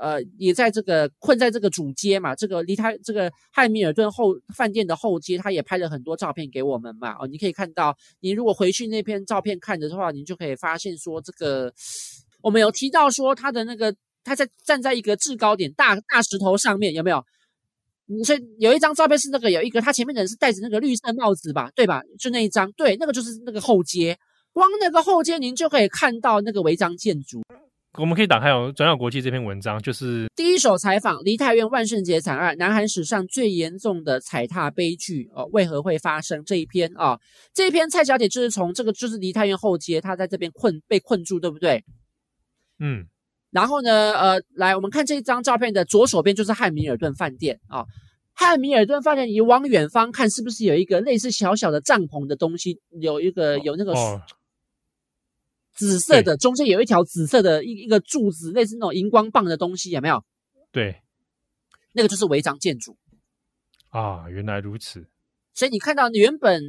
[0.00, 7.16] 呃，也在这个困在这个主街嘛，这个离他这个汉密尔顿后饭店的后街，他也拍了很多照片给我们嘛。
[7.18, 11.72] 哦，你可以看到，你如果回去那篇照片看的话，你就可以发现说，这个
[12.42, 17.24] 我们有提到说他的那个他在站在一个制高点大大石头上面，有没有？
[18.24, 22.00] 所以有一张照片是那个有一个他前面的人是戴着那个绿色帽子吧，对吧？
[22.20, 24.16] 就那一张，对，那个就是那个后街，
[24.52, 27.42] 光那个后街您就可以看到那个违章建筑。
[27.98, 36.44] 我们可以打开哦，转角国际这篇文章，就是第一手采访梨泰院万圣节惨案，南韩史上最严重的踩踏悲剧哦，为何会发生？
[36.44, 37.20] 这一篇啊、哦，
[37.54, 41.82] 这一篇蔡小姐就是从这个就是梨泰院后街，她在这边困被困住，对不对？
[42.78, 43.06] 嗯，
[43.50, 47.86] 然后呢，呃，来我们看这张照片的左手边就是汉密尔顿饭店啊、哦，
[48.34, 52.78] 汉密尔顿饭店，你往远方看，是不是有一个类似小小的帐篷的东西？
[53.00, 53.94] 有一个有那个。
[55.76, 60.24] 哦紫色的中间有一条紫色的一一个柱子，类似那种荧光棒的东西，有没有？
[60.72, 61.02] 对，
[61.92, 62.96] 那个就是违章建筑
[63.90, 65.06] 啊，原来如此。
[65.52, 66.62] 所以你看到原本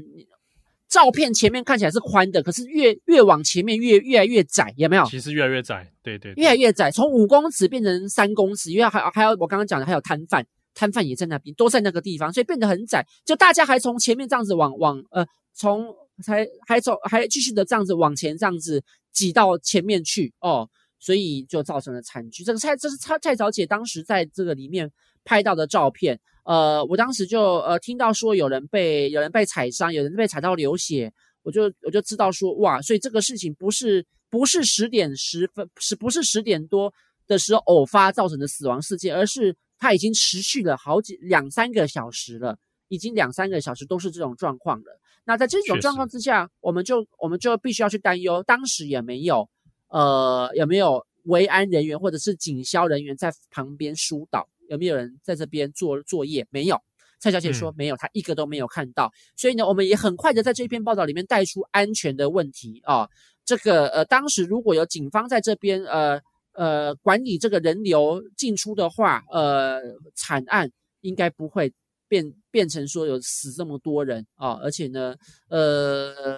[0.89, 5.05] 照片前面看起来是宽的，可是越越往前面越越来越窄，有没有？
[5.05, 13.05] 其实越来越窄，对对，对，越来越窄，从五公尺变成三公尺，因为还还有我刚刚讲的还有摊贩，摊贩也在那边，都在那个地方，所以变得很窄。
[13.23, 15.95] 就大家还从前面这样子往往呃从。
[16.23, 22.43] 才还走还继续的这样子往前这样子挤到前面去哦，所以就造成了惨剧。
[22.43, 24.91] 这个蔡这是蔡蔡小姐当时在这个里面
[25.23, 26.19] 拍到的照片。
[26.43, 31.11] 呃，我当时就呃听到说有人被有人被踩伤，有人被踩到流血，
[31.43, 36.93] 我就我就知道说哇，所以这个事情不是不是十点十分是不是十点多
[37.27, 42.57] 的时候偶发造成的死亡事件，而是它已经持续了好几两三个小时了，
[42.87, 44.99] 已经两三个小时都是这种状况了。
[45.27, 49.49] 那在这种状况之下，我们就我们就必须要去担忧，当时也没有，
[49.89, 54.47] 呃，有没有维安人员或者是警消人员在旁边疏导？
[54.69, 56.47] 有没有人在这边做作业？
[56.49, 56.81] 没有。
[57.19, 59.11] 蔡小姐说没有，她一个都没有看到。
[59.35, 63.09] 所以呢，我们也很快的在这篇报道里面带出安全的问题啊。
[63.43, 66.21] 这个呃，当时如果有警方在这边呃
[66.53, 69.81] 呃管理这个人流进出的话，呃，
[70.15, 70.71] 惨案
[71.01, 71.73] 应该不会。
[72.07, 75.15] 变变成说有死这么多人啊，而且呢，
[75.49, 76.37] 呃，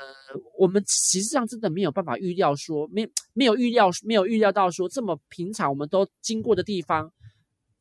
[0.58, 7.12] 我们实际上真的没有办法预料说，没没有预料没有预料到说这么平常我们都经过的地方，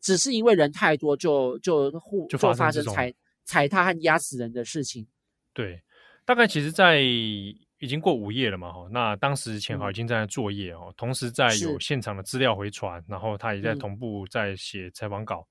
[0.01, 3.14] 只是因为人太多就就互就发生踩
[3.45, 5.07] 踩踏和压死人的事情。
[5.55, 5.82] 对，
[6.24, 15.47] 大概其实，在已经过午夜了嘛，哈，那当时钱豪已经在作业哦，嗯、同时在有现场的资料回传，然后他也在同步在写采访稿，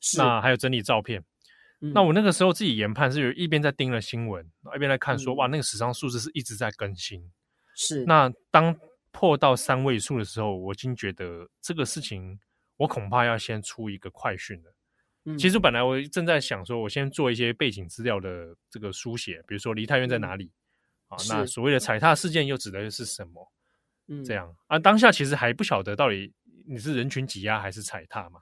[0.00, 0.18] 是。
[0.18, 1.22] 那还有整理照片。
[1.80, 7.22] 那我那个时候自己研判是有一边在盯了新闻，一边在看说，哇，那个死伤数字是一直在更新。
[7.76, 8.04] 是。
[8.04, 8.76] 那当
[9.12, 12.36] 破到三位数的时候，我已经觉得这个事情，
[12.76, 14.74] 我恐怕要先出一个快讯了。
[15.26, 15.38] 嗯。
[15.38, 20.50] 其实本来我正在想说，我先做一些背景资料的这个书写，比如说梨泰院在哪里
[21.06, 21.16] 啊？
[21.28, 23.52] 那所谓的踩踏事件又指的是什么？
[24.08, 24.24] 嗯。
[24.24, 26.34] 这样啊，当下其实还不晓得到底
[26.66, 28.40] 你是人群挤压还是踩踏嘛。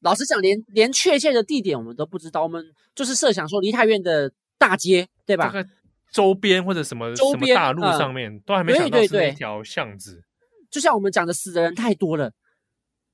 [0.00, 2.42] 老实讲，连连确切的地点我们都不知道。
[2.42, 5.50] 我们就是设想说，梨泰院的大街，对吧？
[5.52, 5.68] 这个
[6.10, 10.22] 周边或者什么周边什么大路上面，嗯、都还没想到是一条巷子。
[10.70, 12.32] 就像我们讲的，死的人太多了。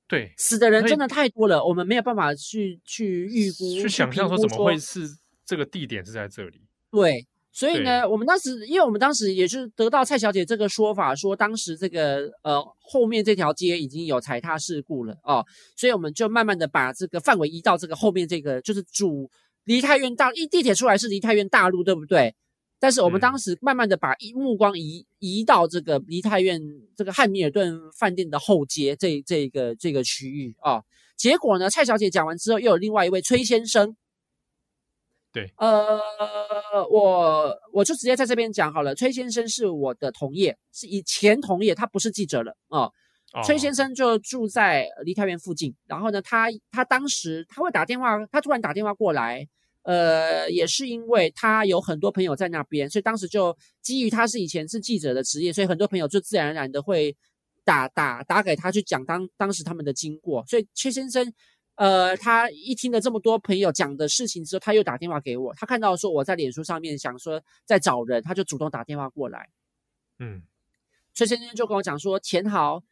[0.07, 5.01] 对，死的人真的太多了，我们没有办法去去预估、去想象说怎么会是
[5.45, 6.61] 这个地点是在这里。
[6.91, 7.27] 对。
[7.57, 15.43] 所以呢，我们当时，因为我们当时也是得到蔡小姐这个说法，说当时这个呃后面这条街已经有踩踏事故了哦，
[15.75, 19.27] 所以我们就慢慢的把这个范围移到这个后面这个，就是主
[19.63, 22.35] 梨泰院大一地铁出来是梨泰院大路，对不对？
[22.79, 26.61] 但是我们当时慢慢的把目光移移到这个梨泰院
[26.95, 30.83] 这个汉密尔顿饭店的后街这这个这个区域啊、哦，
[31.17, 33.95] 结果呢，蔡小姐讲完之后，又有另外一位崔先生。
[35.37, 35.99] 对，呃，
[36.89, 38.95] 我我就直接在这边讲好了。
[38.95, 42.89] 崔先生是我的同业，是以前同业，他不是记者了啊。
[43.33, 49.47] 哦、崔先生就住在梨泰院附近，然后呢，他他当时他会打电话，他突然打电话过来，
[49.83, 57.15] 呃，也是因为他有很多朋友在那边，所以当时就基于他是以前是记者的职业，所以很多朋友就自然而然的会
[57.63, 61.31] 打打打给他去讲当当时他们的经过，所以崔先生。
[61.77, 65.53] 呃，他一听了这么多朋友讲的事情之后，他又打电话给我。
[65.53, 69.47] 他看到说我在脸书上面想说在找人，他就主动打电话过来。
[70.17, 70.41] 嗯，
[71.13, 72.83] 崔先生就跟我讲说，钱豪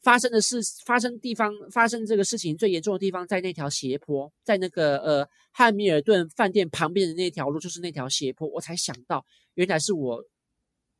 [0.00, 8.46] 发生的事，发生地方，发生这个事情最严重的地方在那条斜坡，在那个呃汉密尔顿饭店旁边的那条路，就是那条斜坡。
[8.46, 10.24] 我才想到，原来是我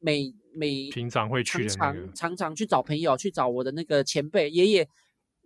[0.01, 4.89] 每每平常会去的、那个、常常常常去找朋友，去找我的那个前辈爷爷，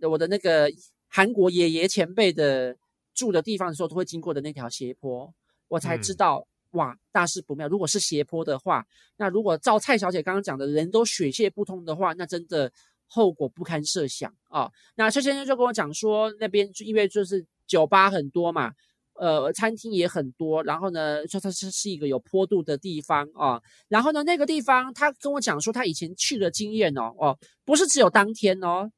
[0.01, 0.73] 我的那个。
[1.09, 2.77] 韩国爷爷前辈的
[3.15, 5.33] 住的地方的时候，都会经过的那条斜坡，
[5.69, 7.67] 我才知道、嗯、哇，大事不妙。
[7.67, 8.87] 如果是斜坡的话，
[9.17, 12.71] 那如果照蔡小姐刚刚讲的，人都血泄不通的话，那真的
[13.07, 14.71] 后果不堪设想啊。
[14.97, 18.73] 那崔先生就跟我讲说，那边就因为就是酒吧很多嘛，
[19.15, 23.61] 呃，餐厅也很多，然后呢，说它是是一个有坡度的地方啊。
[23.89, 28.91] 然后呢，那个地方他跟我讲说，他以前去的经验哦，哦，不是只有当天哦。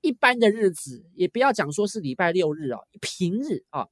[0.00, 3.86] 一般的日子，也不要讲说是礼拜六日哦，平日啊，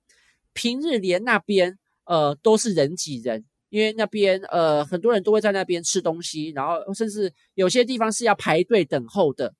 [0.52, 9.54] 平日连那边呃都是人挤人，因为那边呃很多人都会在那边吃东西，然后甚至有些地方是要排队等候的。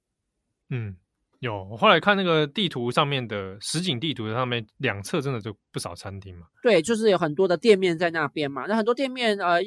[0.71, 0.97] 嗯，
[1.41, 6.47] 有，我后来看那个地图上面的实景地图上面，两侧真的就不少餐厅嘛。
[6.63, 9.59] 对，就是有很多的店面在那边嘛，那很多店面呃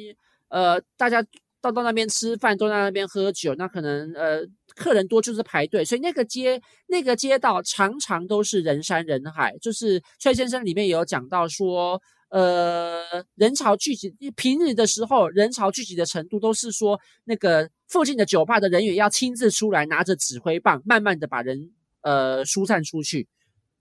[0.48, 1.24] 呃大家。
[1.62, 4.44] 到到那边吃饭，都在那边喝酒，那可能呃
[4.74, 9.56] 客人多就是排队，所以那个街那个街道常常都是人山人海。
[9.58, 12.00] 就是崔先生里面也有讲到说，
[12.30, 13.02] 呃
[13.34, 21.70] 人潮聚集，平日的时候人潮聚集的程度都是说那个附近的酒吧的人员要亲自出来拿着指挥棒，慢慢的把人
[22.00, 23.28] 呃疏散出去。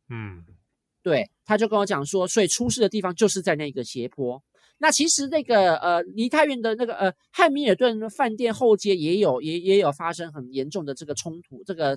[0.10, 0.44] 嗯，
[1.02, 4.44] 对，他就跟我讲说，所以出事的地方就是在那个斜坡。
[4.84, 11.96] 那其实那个呃，梨泰院的那个呃汉密尔顿饭店后街也有也也有发生很严重的这个冲突，这个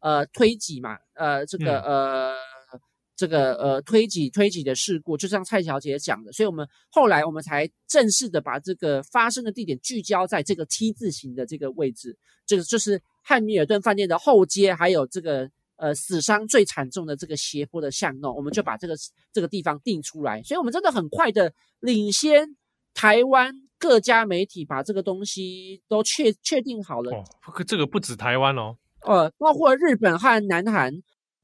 [0.00, 2.34] 呃推挤嘛，呃这个呃、
[2.74, 2.80] 嗯、
[3.16, 12.14] 这个呃推挤推挤的事故，就像蔡小姐讲的，所以我们后来我们才正式的把这个发生的地点聚焦在这个 T 字形的这个位置，
[12.44, 15.50] 这个就是汉密尔顿饭店的后街，还有这个。
[15.78, 18.94] 呃，死伤最惨重的这个斜坡的巷弄，我们就把这个
[19.32, 22.56] 这个地方定出来，所以我们真的很快的领先
[22.92, 27.12] 台湾各家媒体，把这个东西都确确定好了。
[27.12, 27.24] 哦，
[27.64, 30.92] 这个不止台湾哦，呃，包括日本和南韩。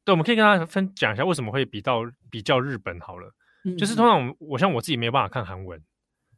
[0.05, 3.32] 对，我们可以跟大家分讲一下为什么会比到比较日本好了。
[3.64, 5.80] 嗯，就是通常我像我自己没有办法看韩文，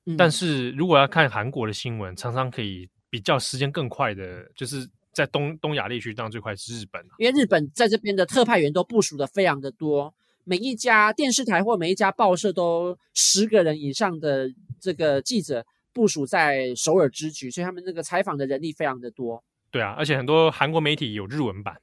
[0.04, 4.86] 嗯，但是如果要看韩国的新闻，常常可以比较时间更快的，就是。
[5.16, 10.14] 在东东亚地区，当然最快是日本，因为日本在这边的特派员都部署的非常的多，
[10.44, 14.46] 每一家电视台或每一家报社都十个人以上的
[14.78, 15.64] 这个记者
[15.94, 19.42] 部署在首尔之局，所以他们那个采访的人力非常的多。
[19.70, 21.80] 对啊，而且很多韩国媒体有日文版，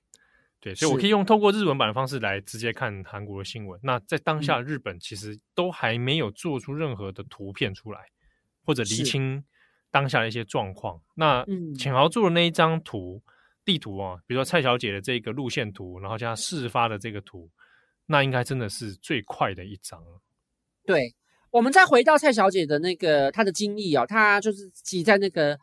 [0.61, 3.79] 对，所以我可以用透过日文版的方式来直接看韩国的新闻。
[3.81, 7.99] 那在当下，日本其实都还没有做出任何的图片出来，
[8.63, 9.43] 或者厘清。
[9.93, 11.45] 当下的一些状况，那
[11.77, 13.31] 浅豪做的那一张图、嗯、
[13.63, 17.49] 地图啊，比如说蔡小姐的这个路线图，然后加事发的这个图，
[18.07, 20.03] 那应该真的是最快的一张。
[20.83, 21.13] 对，
[21.51, 25.57] 我们再回到蔡小姐的那个她的经历啊，她就是挤在那个。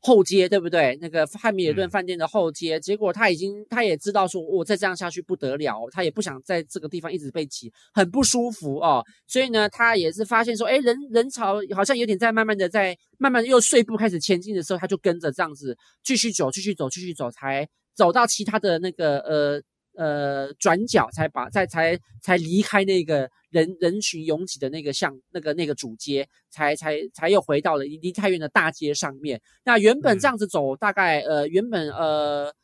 [0.00, 0.96] 后街对不对？
[1.00, 9.04] 那个汉密尔顿饭店的后街，嗯、结果他已经他也知道说，我、哦、再这样下去不得了，他也不想在这个地方一直被挤，很不舒服哦。
[9.26, 19.62] 所以呢，他也是发现说，哎，人人潮好像有点在慢慢的在慢慢又碎步开始前进的时候，他就跟着这样子继续走，继续走，继续走，才走到其他的那个呃。
[19.98, 29.40] 呃，转角才把在才才离开那个人人群拥挤的那个巷那个那个主街，才才才又回到了离太原的大街上面。
[29.64, 32.54] 那原本这样子走，大概呃原本呃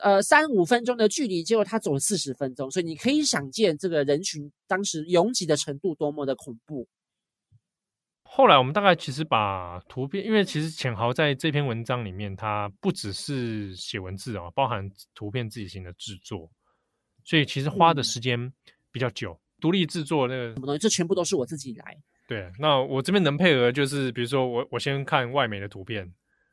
[0.00, 6.88] 呃三五分钟的距离，结果他走了四十分钟，所以你可以想见这个人群当时拥挤的程度多么的恐怖。
[8.34, 16.50] 后来我们大概其实把图片，因为其实浅豪在这篇文章里面，他不只是写文字啊，包含图片自己型的制作，
[17.24, 18.50] 所以其实花的时间
[18.90, 21.94] 比较久，嗯、独立制作那个什么东西，这全部都是我自己来。
[22.26, 26.10] 对，那我这边能配合就是，比如说我我先看外媒的图片，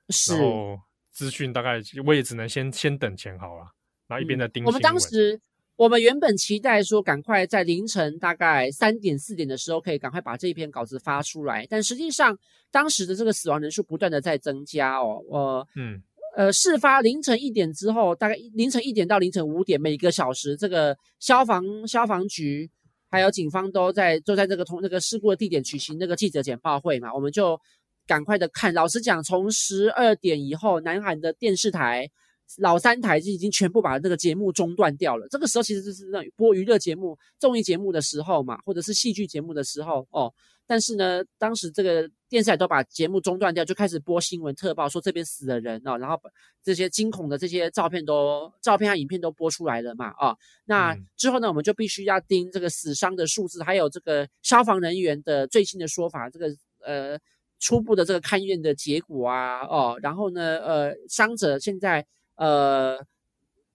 [0.09, 0.77] 是，然后
[1.11, 3.71] 资讯大概我也只能先先等浅豪了，
[4.05, 4.65] 然后一边在盯、嗯。
[4.65, 5.39] 我们当时。
[5.79, 11.65] 我们原本期待说，赶快在凌晨大概三点四点的时候，可以赶快把这一篇稿子发出来。
[11.69, 12.37] 但实际上，
[12.69, 15.23] 当时的这个死亡人数不断的在增加哦。
[15.29, 16.03] 呃，嗯，
[16.35, 22.69] 呃，事发凌晨一点之后，大概凌晨一点到凌晨五点，每个小时，这个消防消防局
[23.09, 27.13] 还有警方都在都在这个同那个事故的地点举行那个记者简报会嘛。
[27.13, 27.57] 我们就
[28.05, 28.73] 赶快的看。
[28.73, 32.11] 老实讲，从十二点以后，南韩的电视台。
[32.57, 35.27] 老三台就已经全部把这个节目中断掉了。
[35.29, 40.33] 这个时候其实就是那播娱乐节目、综艺节目的时候嘛，或者是戏剧节目的时候哦。
[40.65, 46.29] 但是呢，当时这个电视台都把节目中断掉，就开始播新闻特报，说这边死了人哦，然后把
[46.63, 50.37] 这些惊恐的这些照片都、照片和影片都播出来了嘛啊、哦。
[50.65, 56.47] 那之后呢，我们就必须要盯这个死伤的数字，还有这个消防人员的最新的说法，这个
[56.85, 57.17] 呃
[57.59, 59.97] 初步的这个勘验的结果啊哦。
[60.03, 62.05] 然后呢，呃，伤者现在。
[62.39, 62.97] 呃，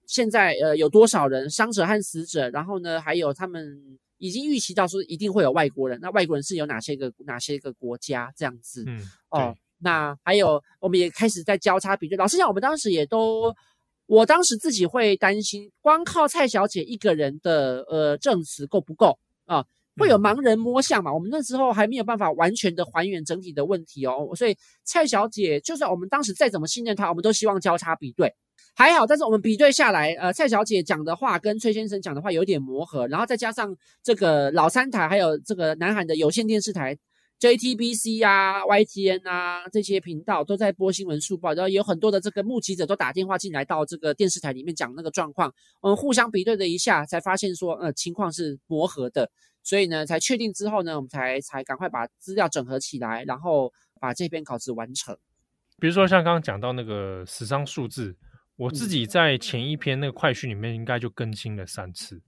[0.07, 2.49] 现在呃有多少人伤者和死者？
[2.49, 3.79] 然后呢，还有他们
[4.17, 5.99] 已经预期到说一定会有外国人。
[6.01, 8.83] 那外国人是有哪些个哪些个国家这样子？
[8.87, 8.99] 嗯，
[9.29, 12.17] 哦，那还有我们也开始在交叉比对。
[12.17, 13.55] 老实讲，我们当时也都，
[14.07, 19.63] 我当时自己会担心，光靠蔡小姐一个人的呃证词够不够啊？
[19.97, 21.13] 会有盲人摸象嘛？
[21.13, 24.29] 我们那时候还没有办法完全的还原整体的问题哦。
[24.35, 24.53] 所以
[24.83, 28.35] 蔡小姐，就算我们当时再怎么信任她，我们都希望交叉比对。
[28.75, 36.97] 还好，但是我们比对下来，呃，蔡小姐讲的话跟崔先生讲的话有点磨合，然后再加上这个老三台，还有这个南韩的有线电视台
[37.39, 49.29] JTBC 啊、YTN 啊这些频道都在播新闻速报，然后有很多的这个目击者都打电话进来到这个电视台里面讲那个状况，我们互相比对了一下，才发现说，呃，情况是磨合的，
[49.63, 55.17] 所以呢，才确定之后呢，我们才才赶快把资料整合起来，然后把这篇稿子完成。
[55.79, 58.13] 比如说像刚刚讲到那个死伤数字。
[58.57, 62.21] 我自己在前一篇那个快讯里面应该就更新了三次，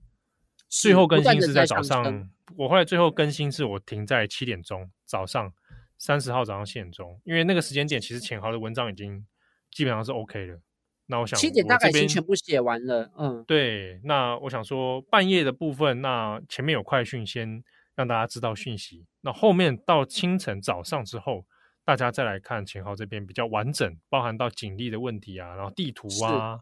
[0.68, 2.30] 最后更新是在早上。
[2.56, 5.52] 我后来最后更新是我停在七点钟，早上
[5.96, 9.26] 三十号早上七点钟，因为那个时间点其实浅豪的文章已经
[9.70, 10.60] 基本上是 OK 了。
[11.06, 13.98] 那我想七点大概已经全部写完了，嗯，对。
[14.04, 17.64] 那我想说半夜的部分，那前面有快讯先
[17.94, 21.46] 让大家知道讯息，那后面到清晨早上之后。
[21.88, 26.60] 大家再来看秦昊这边比较完整，包含到警力的问题啊，然后地图啊，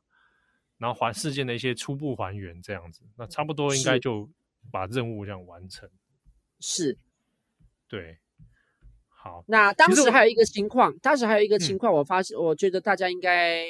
[0.78, 4.30] 然后还事件的一些初步还原这样子，那差不多应该就
[4.70, 5.90] 把任务这样完成。
[6.60, 6.96] 是，
[7.88, 8.18] 对，
[9.08, 9.42] 好。
[9.48, 13.66] 那当时还有一个情况，当时还有一个情况，我发现，我觉得大家应该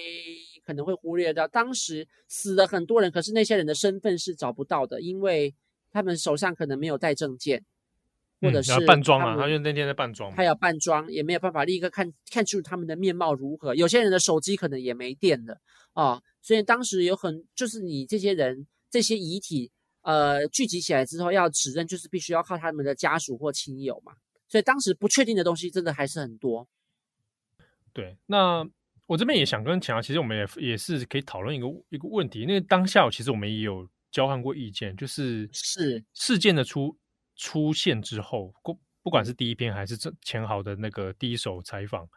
[0.63, 5.55] 可能会忽略掉，当时死了很多人，可是那些人的身份是找不到的，因为
[5.91, 7.65] 他们手上可能没有带证件。
[8.41, 13.75] 或者是、嗯、扮装嘛，他就那天在扮装，他要扮装，也没有办法立刻看看出他们的面貌如何。
[13.75, 15.61] 有些人的手机可能也没电了
[15.95, 19.71] 啊，所以当时有很就是你这些人这些遗体
[20.03, 24.13] 呃聚集起来之后要指认，就是必须要靠他们的家属或亲友嘛。
[24.49, 26.69] 所以当时不确定的东西真的还是很多。
[27.93, 28.69] 对，那
[29.07, 36.97] 我这边也想跟强，其实我们也也是可以讨论一个一个问题，因为当下其实我们也有交换过意见，就是是事件的出。
[37.37, 42.09] 出现之后，不不管是第一篇还是这浅豪的那个第一手采访，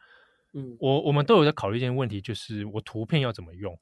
[0.54, 3.78] 嗯，我我们都有在考虑一件问题，就是我图片要怎么用？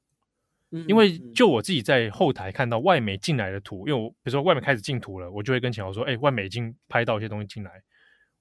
[0.71, 7.81] 嗯，因为就我自己在后台看到外媒进来的图，因为我比如说外媒开始进图了，我就会跟钱豪说，哎、欸，外媒已经拍到一些东西进来，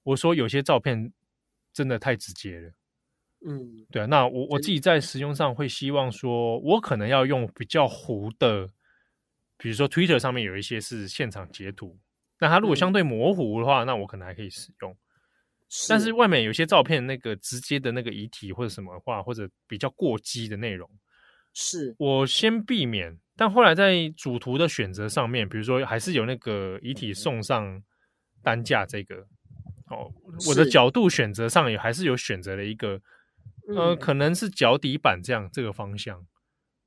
[0.03, 1.13] 我说有些照片
[1.71, 2.71] 真的太直接了，
[3.45, 8.67] 嗯，对啊，那我我自己在使用上会希望说，我可能要用比较糊的，
[9.55, 11.97] 比如说 Twitter 上面有一些是现场截图。
[12.39, 14.95] 那它如果相对模糊的话，嗯，那我可能还可以使用。
[15.69, 20.89] 是，但是外面有些照片，那个直接的那个遗体或者什么话，或者比较过激的内容，
[21.53, 23.19] 是我先避免。
[23.35, 27.83] 但后来在主图的选择上面，比如说还是有那个遗体送上
[28.41, 29.15] 担架这个，
[29.89, 30.11] 哦，
[30.47, 33.01] 我的角度选择上也还是有选择了一个，
[33.75, 36.25] 呃，可能是脚底板这样这个方向，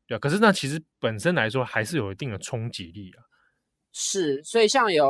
[0.07, 0.19] 对啊。
[0.19, 3.23] 可是那其实本身来说还是有一定的冲击力啊。
[3.93, 5.07] 是，所以像有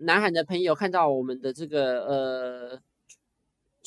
[0.00, 2.80] 南韩的朋友看到我们的这个呃，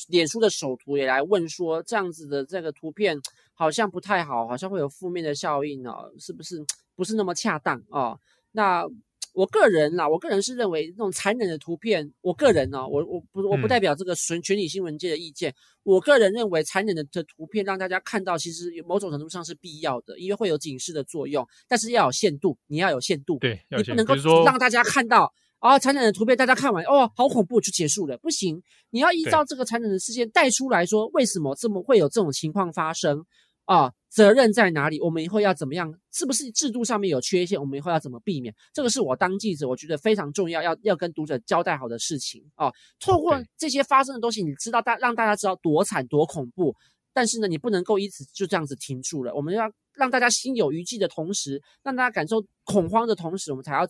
[0.08, 3.20] 脸书的首图也来问说，这样子的这个图片
[3.54, 8.18] 好像不太好，好像会有负面的效应哦，是不是不是那么恰当哦？
[8.52, 8.86] 那
[9.34, 15.50] 我个人啦，我个人是认为那种残忍的图片，我个人呢，我我不我不代表这个全全体新闻界的意见。
[15.50, 21.44] 嗯、我个人认为，残忍的的图片让大家看到，其实有某种程度上是必要的，因为会有警示的作用。
[21.66, 24.14] 但是要有限度，你要有限度，对，你不能够
[24.44, 33.24] 让大家看到啊，残忍的图片，大家看完哦，好恐怖就结束了，不行，你要依照这个残忍的事件带出来说，为什么这么会有这种情况发生。
[33.64, 35.00] 啊，责任在哪里？
[35.00, 35.92] 我们以后要怎么样？
[36.12, 37.58] 是不是制度上面有缺陷？
[37.58, 38.54] 我们以后要怎么避免？
[38.72, 42.70] 这个是我当记者，我觉得非常重要，要要跟读者交代好的事情啊。
[43.00, 46.74] 透过这些发生的东西，你知道大让大家知道多惨多恐怖，
[47.12, 49.34] 但是呢，你不能够因此就这样子停住了。
[49.34, 53.88] 我们要让大家心有余悸的同时，让大家感受恐慌的同时，我们才要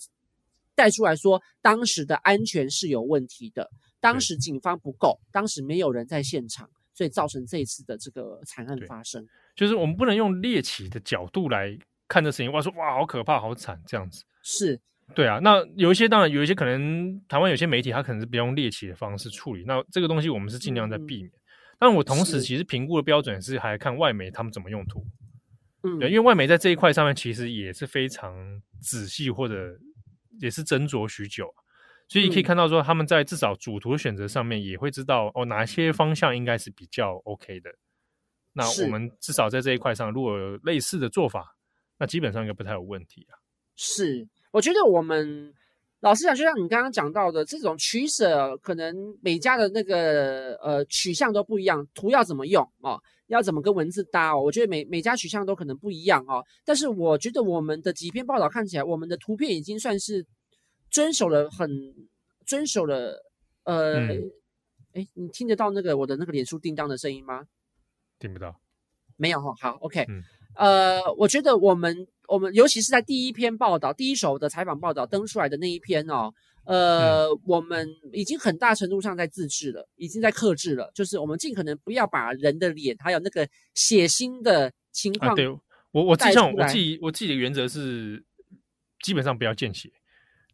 [0.76, 3.68] 带出来说，当时的安全是有问题的，
[4.00, 6.70] 当时警方不够，当时没有人在现场。
[6.95, 9.26] 所以造成这一次的这个惨案发生，
[9.57, 11.76] 就是我们不能用猎奇的角度来
[12.07, 14.80] 看这事情，哇说哇好可怕好惨这样子，是
[15.14, 15.40] 对啊。
[15.42, 21.26] 那有一些当然有一些可能台湾有些媒体他可能是比较用猎奇的方式处理，那这个东西我们是尽量在避免。
[21.26, 21.40] 嗯、
[21.80, 25.05] 但我同时其实评估的标准是还看外媒他们怎么用图，
[25.82, 29.76] 嗯，对，因为外媒在这一块上面其实也是非常仔细或者
[30.40, 31.53] 也是斟酌许久。
[32.07, 37.74] 所以你可以看到，说他们在至少主图的选择上面也会知道哦，哪些方向应该是比较 OK 的。
[38.52, 41.57] 那我们至少在这一块上，如果有类似的做法，
[41.98, 43.40] 那基本上应该不太有问题啊。
[43.74, 45.52] 是，我觉得我们
[46.00, 56.44] 老实讲，就像你刚刚讲到的，这种取舍，可能每家的那个呃取向都不一样，图要怎么用哦，要怎么跟文字搭哦，我觉得每每家取向都可能不一样哦。
[56.64, 60.24] 但是我觉得我们的几篇报道看起来，我们的图片已经算是。
[60.95, 61.92] 遵守了很
[62.47, 63.20] 遵守了，
[63.64, 64.14] 呃，哎、
[64.92, 67.49] 嗯，你听得到那个我的那个脸书叮当的声音吗？
[68.20, 68.61] 听不到，
[69.16, 69.53] 没有哈。
[69.61, 70.22] 好，OK，、嗯、
[70.55, 76.32] 呃，我觉得我们我们尤其是在第一篇报道、第一手的采访报道登出来的那一篇哦，
[76.64, 85.34] 呃，嗯、我们已经很大程度上在自制了，已经在克制了，就是我们尽可能不要把人的脸还有那个血腥的情况、啊。
[85.34, 85.61] 对我
[86.05, 88.24] 我自己我自己我自己的原则是
[89.03, 89.90] 基本上不要见血。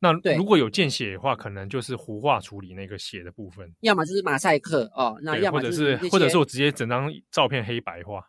[0.00, 8.24] 那如果有见血的话，可能就是糊化处理那个血的部分，要么就是马赛克哦，那要么就是或者是我直接整张照片黑白化。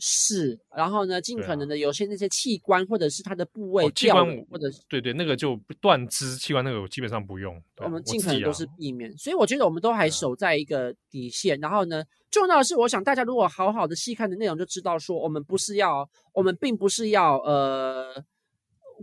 [0.00, 7.62] 是，然后呢，尽可能的有些那些器官或者是它的部位，器官或者是对对，那个就断肢器官那个我基本上不用。
[7.76, 11.56] 我们尽可能都是避免，所以我觉得我们都还守在一个底线。
[11.60, 18.24] 然后呢，重要的是，我想大家如果好好的细看的内容，就知道说我们不是要，我们并不是要呃。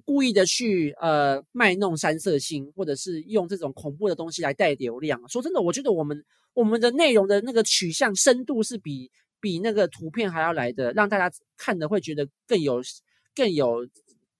[0.06, 5.22] 故意的去呃卖弄三色星，或者是用这种恐怖的东西来带流量。
[5.28, 6.24] 说真的，我觉得我们
[6.54, 12.82] 我们的内容的那个取向深度是比比那个图片还要来的，让大家看的会觉得更有
[13.36, 13.88] 更有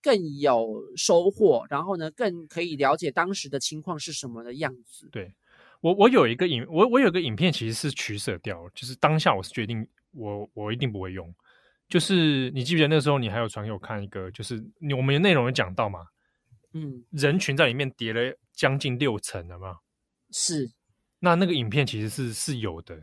[0.02, 5.10] 更有收获，然后呢，更可以了解当时的情况是什么的样子。
[5.12, 5.34] 对，
[5.82, 11.34] 我我有一个影我我有个影片其实是取舍掉，就是当下我是决定我我一定不会用。
[11.92, 16.00] 就是你记不记得那时候，你还有传给我看一个，就是你我们的内容有讲到嘛，
[16.74, 19.76] 嗯，人群在里面叠了将近六层了嘛，
[20.32, 20.72] 是，
[21.20, 22.96] 那那个影片其实是是有的，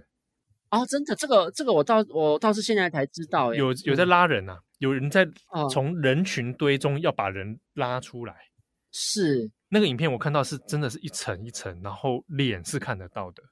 [0.71, 5.29] 哦，真的，这个这个我倒我倒是现在才知道，有有在拉人啊，有人在
[5.71, 8.35] 从人群堆中要把人拉出来，
[8.91, 13.43] 是，那个影片我看到是真的是一层一层，然后脸是看得到的。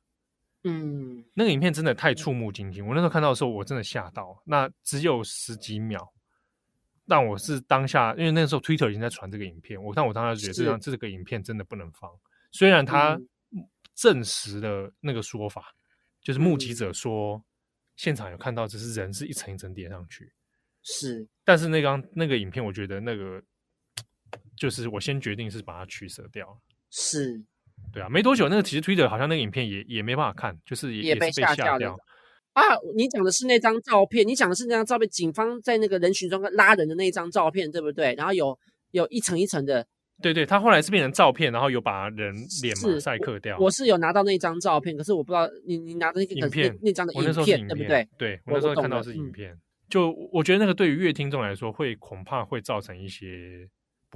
[0.69, 2.85] 嗯，那个影片真的太触目惊心。
[2.85, 4.43] 我那时候看到的时候，我真的吓到。
[4.45, 6.13] 那只有十几秒，
[7.07, 9.81] 但我是当下，因为那时候 Twitter 已经在传这个影片。
[9.81, 12.11] 我但我当时觉得这张这个影片真的不能放。
[12.51, 13.17] 虽然他
[13.95, 15.87] 证实了那个说法，嗯、
[16.21, 17.41] 就是目击者说
[17.95, 20.33] 现场有看到，只是人是一层一层叠上去。
[20.83, 23.41] 是，但是那张那个影片，我觉得那个
[24.59, 26.61] 就是我先决定是把它取舍掉。
[26.91, 27.45] 是。
[27.97, 31.97] 对啊，没多久，那个其实 Twitter 好像那个影片也也没办法看，就是也，也被下掉了。
[32.53, 32.61] 啊，
[32.95, 38.15] 你讲的是那张照片，你讲的是那张照片，警方在那个人群中拉人的那一张照片，对不对？
[38.15, 38.55] 然后有
[38.91, 39.87] 有一层一层的。
[40.21, 43.57] 对对，他后来是变成照片，然后有把人脸马赛克掉。
[43.57, 48.07] 我，我是有拿到那张照片，可是我不知道你你拿的那个影片那张的影片，影片对不对？
[48.19, 53.67] 对，我那时候看到是影片，嗯、就我觉得那个对于乐听众来说，会恐怕会造成一些。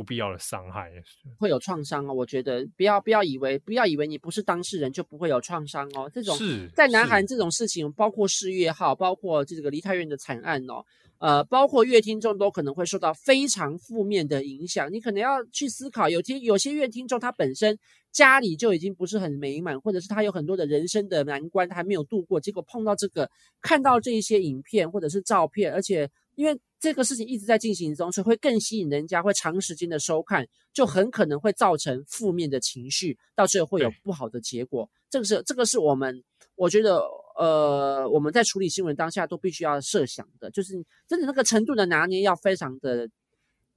[0.01, 0.91] 不必要的伤害
[1.39, 2.15] 会有创伤哦。
[2.15, 6.11] 我觉得不要不要以为不要以为你不是当事人就不会有创伤哦。
[6.11, 10.83] 这种是在南韩这种事情，包括世越号，包括这个梨泰院的惨案哦，
[11.19, 14.91] 呃，包括乐听众都可能会受到非常负面的影响。
[14.91, 17.79] 你可能要去思考，有些有些乐听众他本身
[18.11, 23.31] 家里就已经不是很美满，或者是他有很多的人生的难关他还没有度过，结果碰到这个，
[23.61, 26.59] 看到这一些影片或者是照片，而且因为。
[26.81, 34.91] 这个事情一直在进行中，所以会更吸引人家，会长时间的收看，就很可能会造成负面的情绪，到最后会有不好的结果。
[35.11, 36.25] 这个是这个是我们
[36.55, 37.03] 我觉得
[37.37, 40.73] 呃我们在处理新闻当下都必须要设想的，就是
[41.07, 43.07] 真的那个程度的拿捏要非常的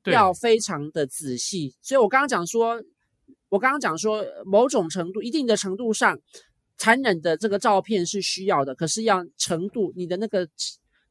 [0.06, 1.76] 要非常的仔细。
[1.82, 2.82] 所以我刚刚讲说，
[3.50, 6.18] 我刚刚讲说某种程度一定的程度上，
[6.78, 10.48] 残忍的这个照片是需要的，可是要程度你的那个。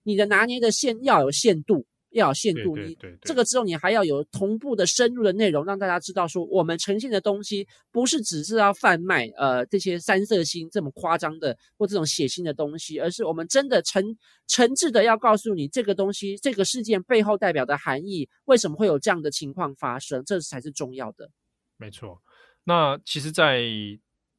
[0.03, 2.77] 你的拿捏的线要有限度，要有限度。
[2.77, 21.31] 你这个之后，你还要有同步的深入的内容，让大家知道说，我们呈现的东西不是只是要贩卖呃这些三色心这么夸张的或这种血腥的东西，而是我们真的诚诚挚的要告诉你这个东西这个事件背后代表的含义，为什么会有这样的情况发生，这才是重要的。
[21.77, 22.21] 没错。
[22.65, 23.63] 那其实，在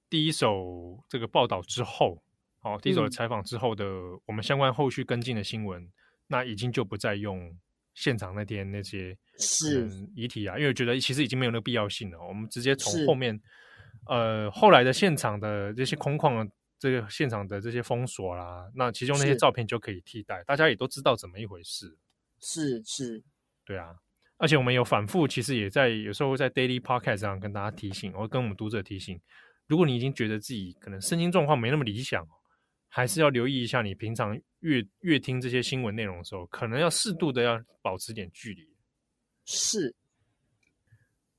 [0.09, 2.21] 第一手这个报道之后。
[2.63, 5.85] 好，第一手的采访之后的，嗯、我们相关后续跟进的新闻，
[6.27, 7.53] 那已经就不再用
[7.93, 12.17] 现场那天那些是遗体啊，因为我觉得其实已经没有那个必要性了。
[12.25, 13.37] 我们直接从后面，
[14.07, 16.49] 呃，后来的现场的这些空旷，
[16.79, 21.97] 这个现场的这些封锁啦，那其中那些照片就可以替代，大家也都知道怎么一回事。
[22.39, 23.21] 是是，
[23.65, 23.93] 对啊，
[24.37, 29.19] 而且我们有反复，其实也在有时候会在 Daily Podcast 上跟大家提醒，我跟我们读者提醒，
[29.67, 32.25] 如果你已经觉得自己可能身心状况没那么理想。
[32.95, 38.69] 还是要留意一下，你平常阅阅听这些新闻内容的时候，可能要适度的要保持点距离。
[39.45, 39.95] 是。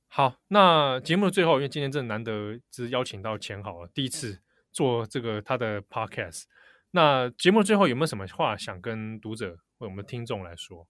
[0.07, 4.37] 好，那节目的最后，因为今天真的难得，只是邀请到钱豪第一次
[4.73, 6.43] 做这个他的 podcast。
[6.91, 10.85] 那节目最后有没有什么话想跟读者或我们听众来说？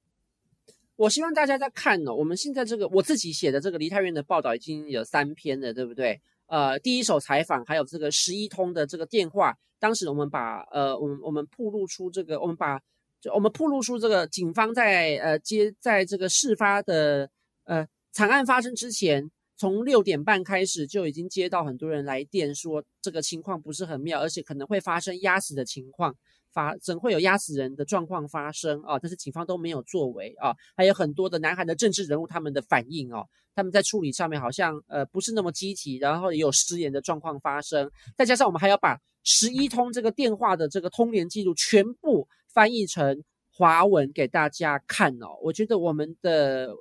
[0.95, 6.19] 我希望大家在看呢、哦，我们现在这个我自己写的这个梨泰院的报道已经有三篇了，对不对？
[6.47, 12.79] 呃，第一手采访，还有这个十一通的这个电话，当时我们把呃，我们我们曝露出这个，我们把
[13.19, 17.29] 就我们曝露出这个警方在呃接在这个事发的
[17.63, 26.15] 呃惨案发生之前，从六点半开始就已经接到很多人来电说这个情况不是很妙，而且可能会发生压死的情况。
[26.55, 28.97] 发怎会有压死人的状况发生啊？
[28.97, 46.73] 但是警方都没有作为啊，还有很多的南韩的政治人物他们的反应哦、他们在处理上面好像呃不是那么积极，然后也有失言的状况发生，再加上我们还要把十一通这个电话的这个通联记录全部翻译成华文给大家看哦，我觉得我们的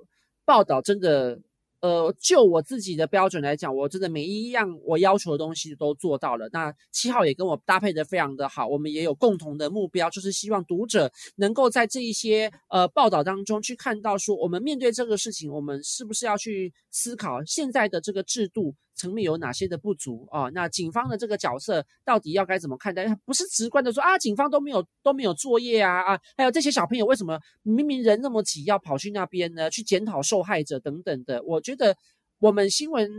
[0.44, 1.40] 报道真的。
[1.84, 6.48] 呃，就我自己的标准来讲，我真的每一样我要求的东西都做到了。
[6.50, 20.48] 那七号也跟我搭配的非常的好，我们也有共同的目标，就是希望读者能够在这一些呃报道当中去看到，说我们面对这个事情，我们是不是要去思考现在的这个制度层面有哪些的不足啊？
[20.50, 23.06] 那警方的这个角色到底要该怎么看待？
[23.24, 29.68] 不是直观的说啊，警方都没有都没有作业啊啊，还有这些小朋友为什么明明人那么挤要跑去那边呢？
[29.68, 31.42] 去检讨受害者等等的。
[31.42, 31.96] 我觉得
[32.38, 33.10] 我们新闻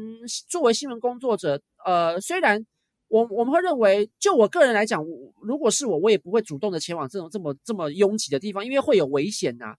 [0.47, 2.65] 作为新闻工作者，呃，虽然
[3.09, 5.03] 我我们会认为，就我个人来讲，
[5.41, 9.75] 如果是我，我也不会主动的前往这种这么这么拥挤的地方，因为会有危险呐。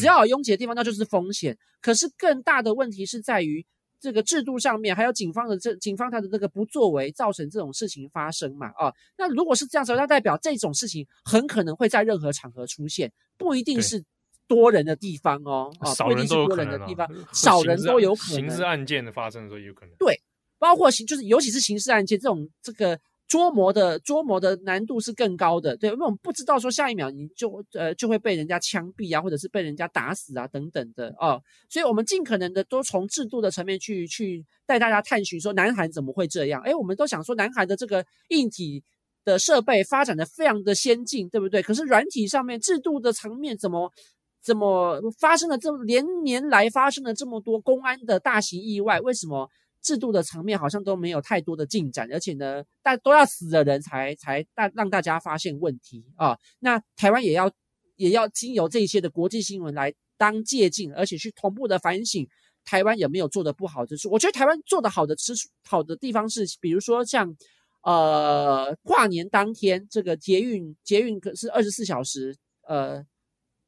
[0.00, 1.52] 只要有拥挤的地方，那就是风险。
[1.52, 1.58] 嗯。
[1.82, 3.64] 可是更大的问题是在于。
[4.04, 8.66] 这个制度上面还有警方的这警方他的这个不作为，造成这种事情发生嘛？
[8.76, 14.04] 啊，那如果是这样子，那代表这种事情很可能会在任何场合出现，不一定是
[14.46, 18.36] 多人的地方哦，啊，不一定是多人的地方，少人都有可能。
[18.36, 19.94] 刑事案件的发生的时候也有可能。
[19.98, 20.20] 对，
[20.58, 23.00] 包括刑就是尤其是刑事案件这种这个。
[23.34, 36.62] 捉摸的捉摸的难度是更高的，对，因为我们不知道说下一秒你就呃就会被人家枪毙啊，或者是被人家打死啊等等的哦，所以我们尽可能的都从制度的层面去去带大家探寻说南韩怎么会这样？
[36.62, 38.80] 诶，我们都想说南韩的这个硬体
[39.24, 41.60] 的设备发展的非常的先进，对不对？
[41.60, 43.90] 可是软体上面制度的层面怎么
[44.44, 49.00] 怎么发生了这连年来发生了这么多公安的大型意外？
[49.00, 49.50] 为什么？
[49.84, 56.36] 制度的层面好像都没有太多的进展，而且呢，大都要死的人才才大让大家发现问题啊。
[56.58, 57.52] 那台湾也要
[57.96, 62.26] 也要经由这些的国际新闻来当借鉴，而且去同步的反省
[62.64, 64.10] 台湾有没有做的不好之处。
[64.10, 67.36] 我觉得台湾做的好的之处，好的地方是，比如说像
[67.82, 72.34] 呃跨年当天这个捷运捷运可是二十四小时
[72.66, 73.04] 呃。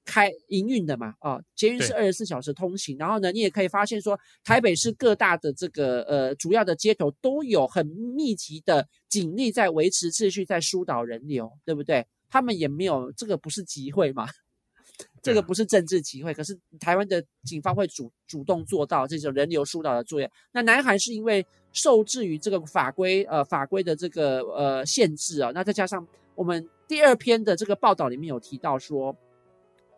[0.07, 12.07] 开营运的嘛，啊，捷运是二十四小时通行，然后呢，你也可以发现说，台北市各大的这个呃主要的街头都有很密集的警力在维持秩序，在疏导人流，对不对？
[12.31, 14.27] 他们也没有这个不是集会嘛，
[15.21, 20.31] 这个不是政治集会，可是台湾的警方会主主动做到这种人流疏导的作业。
[20.53, 29.17] 那南韩是因为受制于这个法规呃法规的这个呃限制啊，那再加上我们第二篇的这个报道里面有提到说。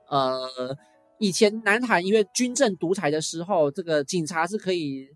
[0.08, 0.76] 呃，
[1.18, 5.06] 以前南韩因为军政独裁的时候，这个警察是可以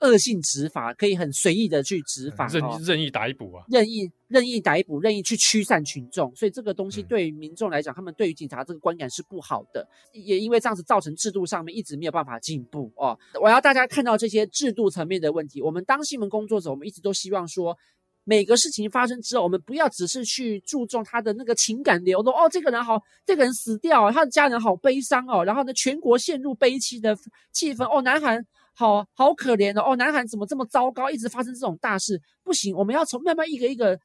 [0.00, 13.18] 恶性执法，可以很随意的去执法，任任意逮捕啊，任意任意逮捕，任意去驱散群众，所以这个东西对于民众来讲，他们对于警察这个观感是不好的，也因为这样子造成制度上面一直没有办法进步哦。
[13.40, 17.76] 我要大家看到这些制度层面的问题，我们当新闻工作者，我们一直都希望说。
[18.24, 27.16] 每个事情发生之后，我们不要只是去注重他的那个情感流动哦，这个人好，这个人死掉，他的家人好悲伤哦，然后呢，全国陷入悲戚的
[27.52, 28.44] 气氛哦，南韩
[28.74, 33.98] 好好可怜哦，哦，南韩怎么这么糟糕，一直发生这种大事，不行，我们要从慢慢一个一个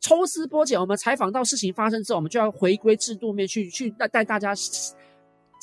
[0.00, 4.54] 抽丝剥茧，我们采访到事情发生之后，我们就要回归制度面去去带带大家。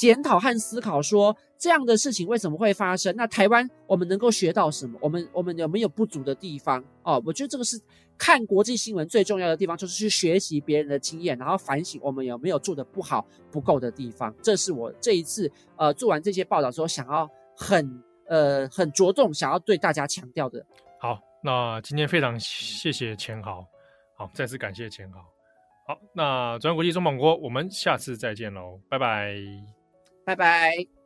[0.04, 3.16] 检讨和思考，说这样的事情为什么会发生？
[3.16, 4.99] 那台湾我们能够学到什么？
[5.01, 6.84] 我们我们有没有不足的地方？
[7.04, 7.80] 哦，我觉得这个是
[8.18, 14.36] 看国际新闻最重要的地方，就是去学习别人的经验，然后反省我们有没有做得不好、不够的地方。
[14.41, 20.66] 这是我这一次呃做完这些报道之后，想要很呃很着重想要对大家强调的。
[20.99, 23.66] 好，那今天非常谢谢钱豪，
[24.18, 25.22] 好，再次感谢钱豪。
[25.88, 29.72] 好，那转角国际中广国，我们下次再见喽，拜拜。
[30.26, 31.03] 拜拜。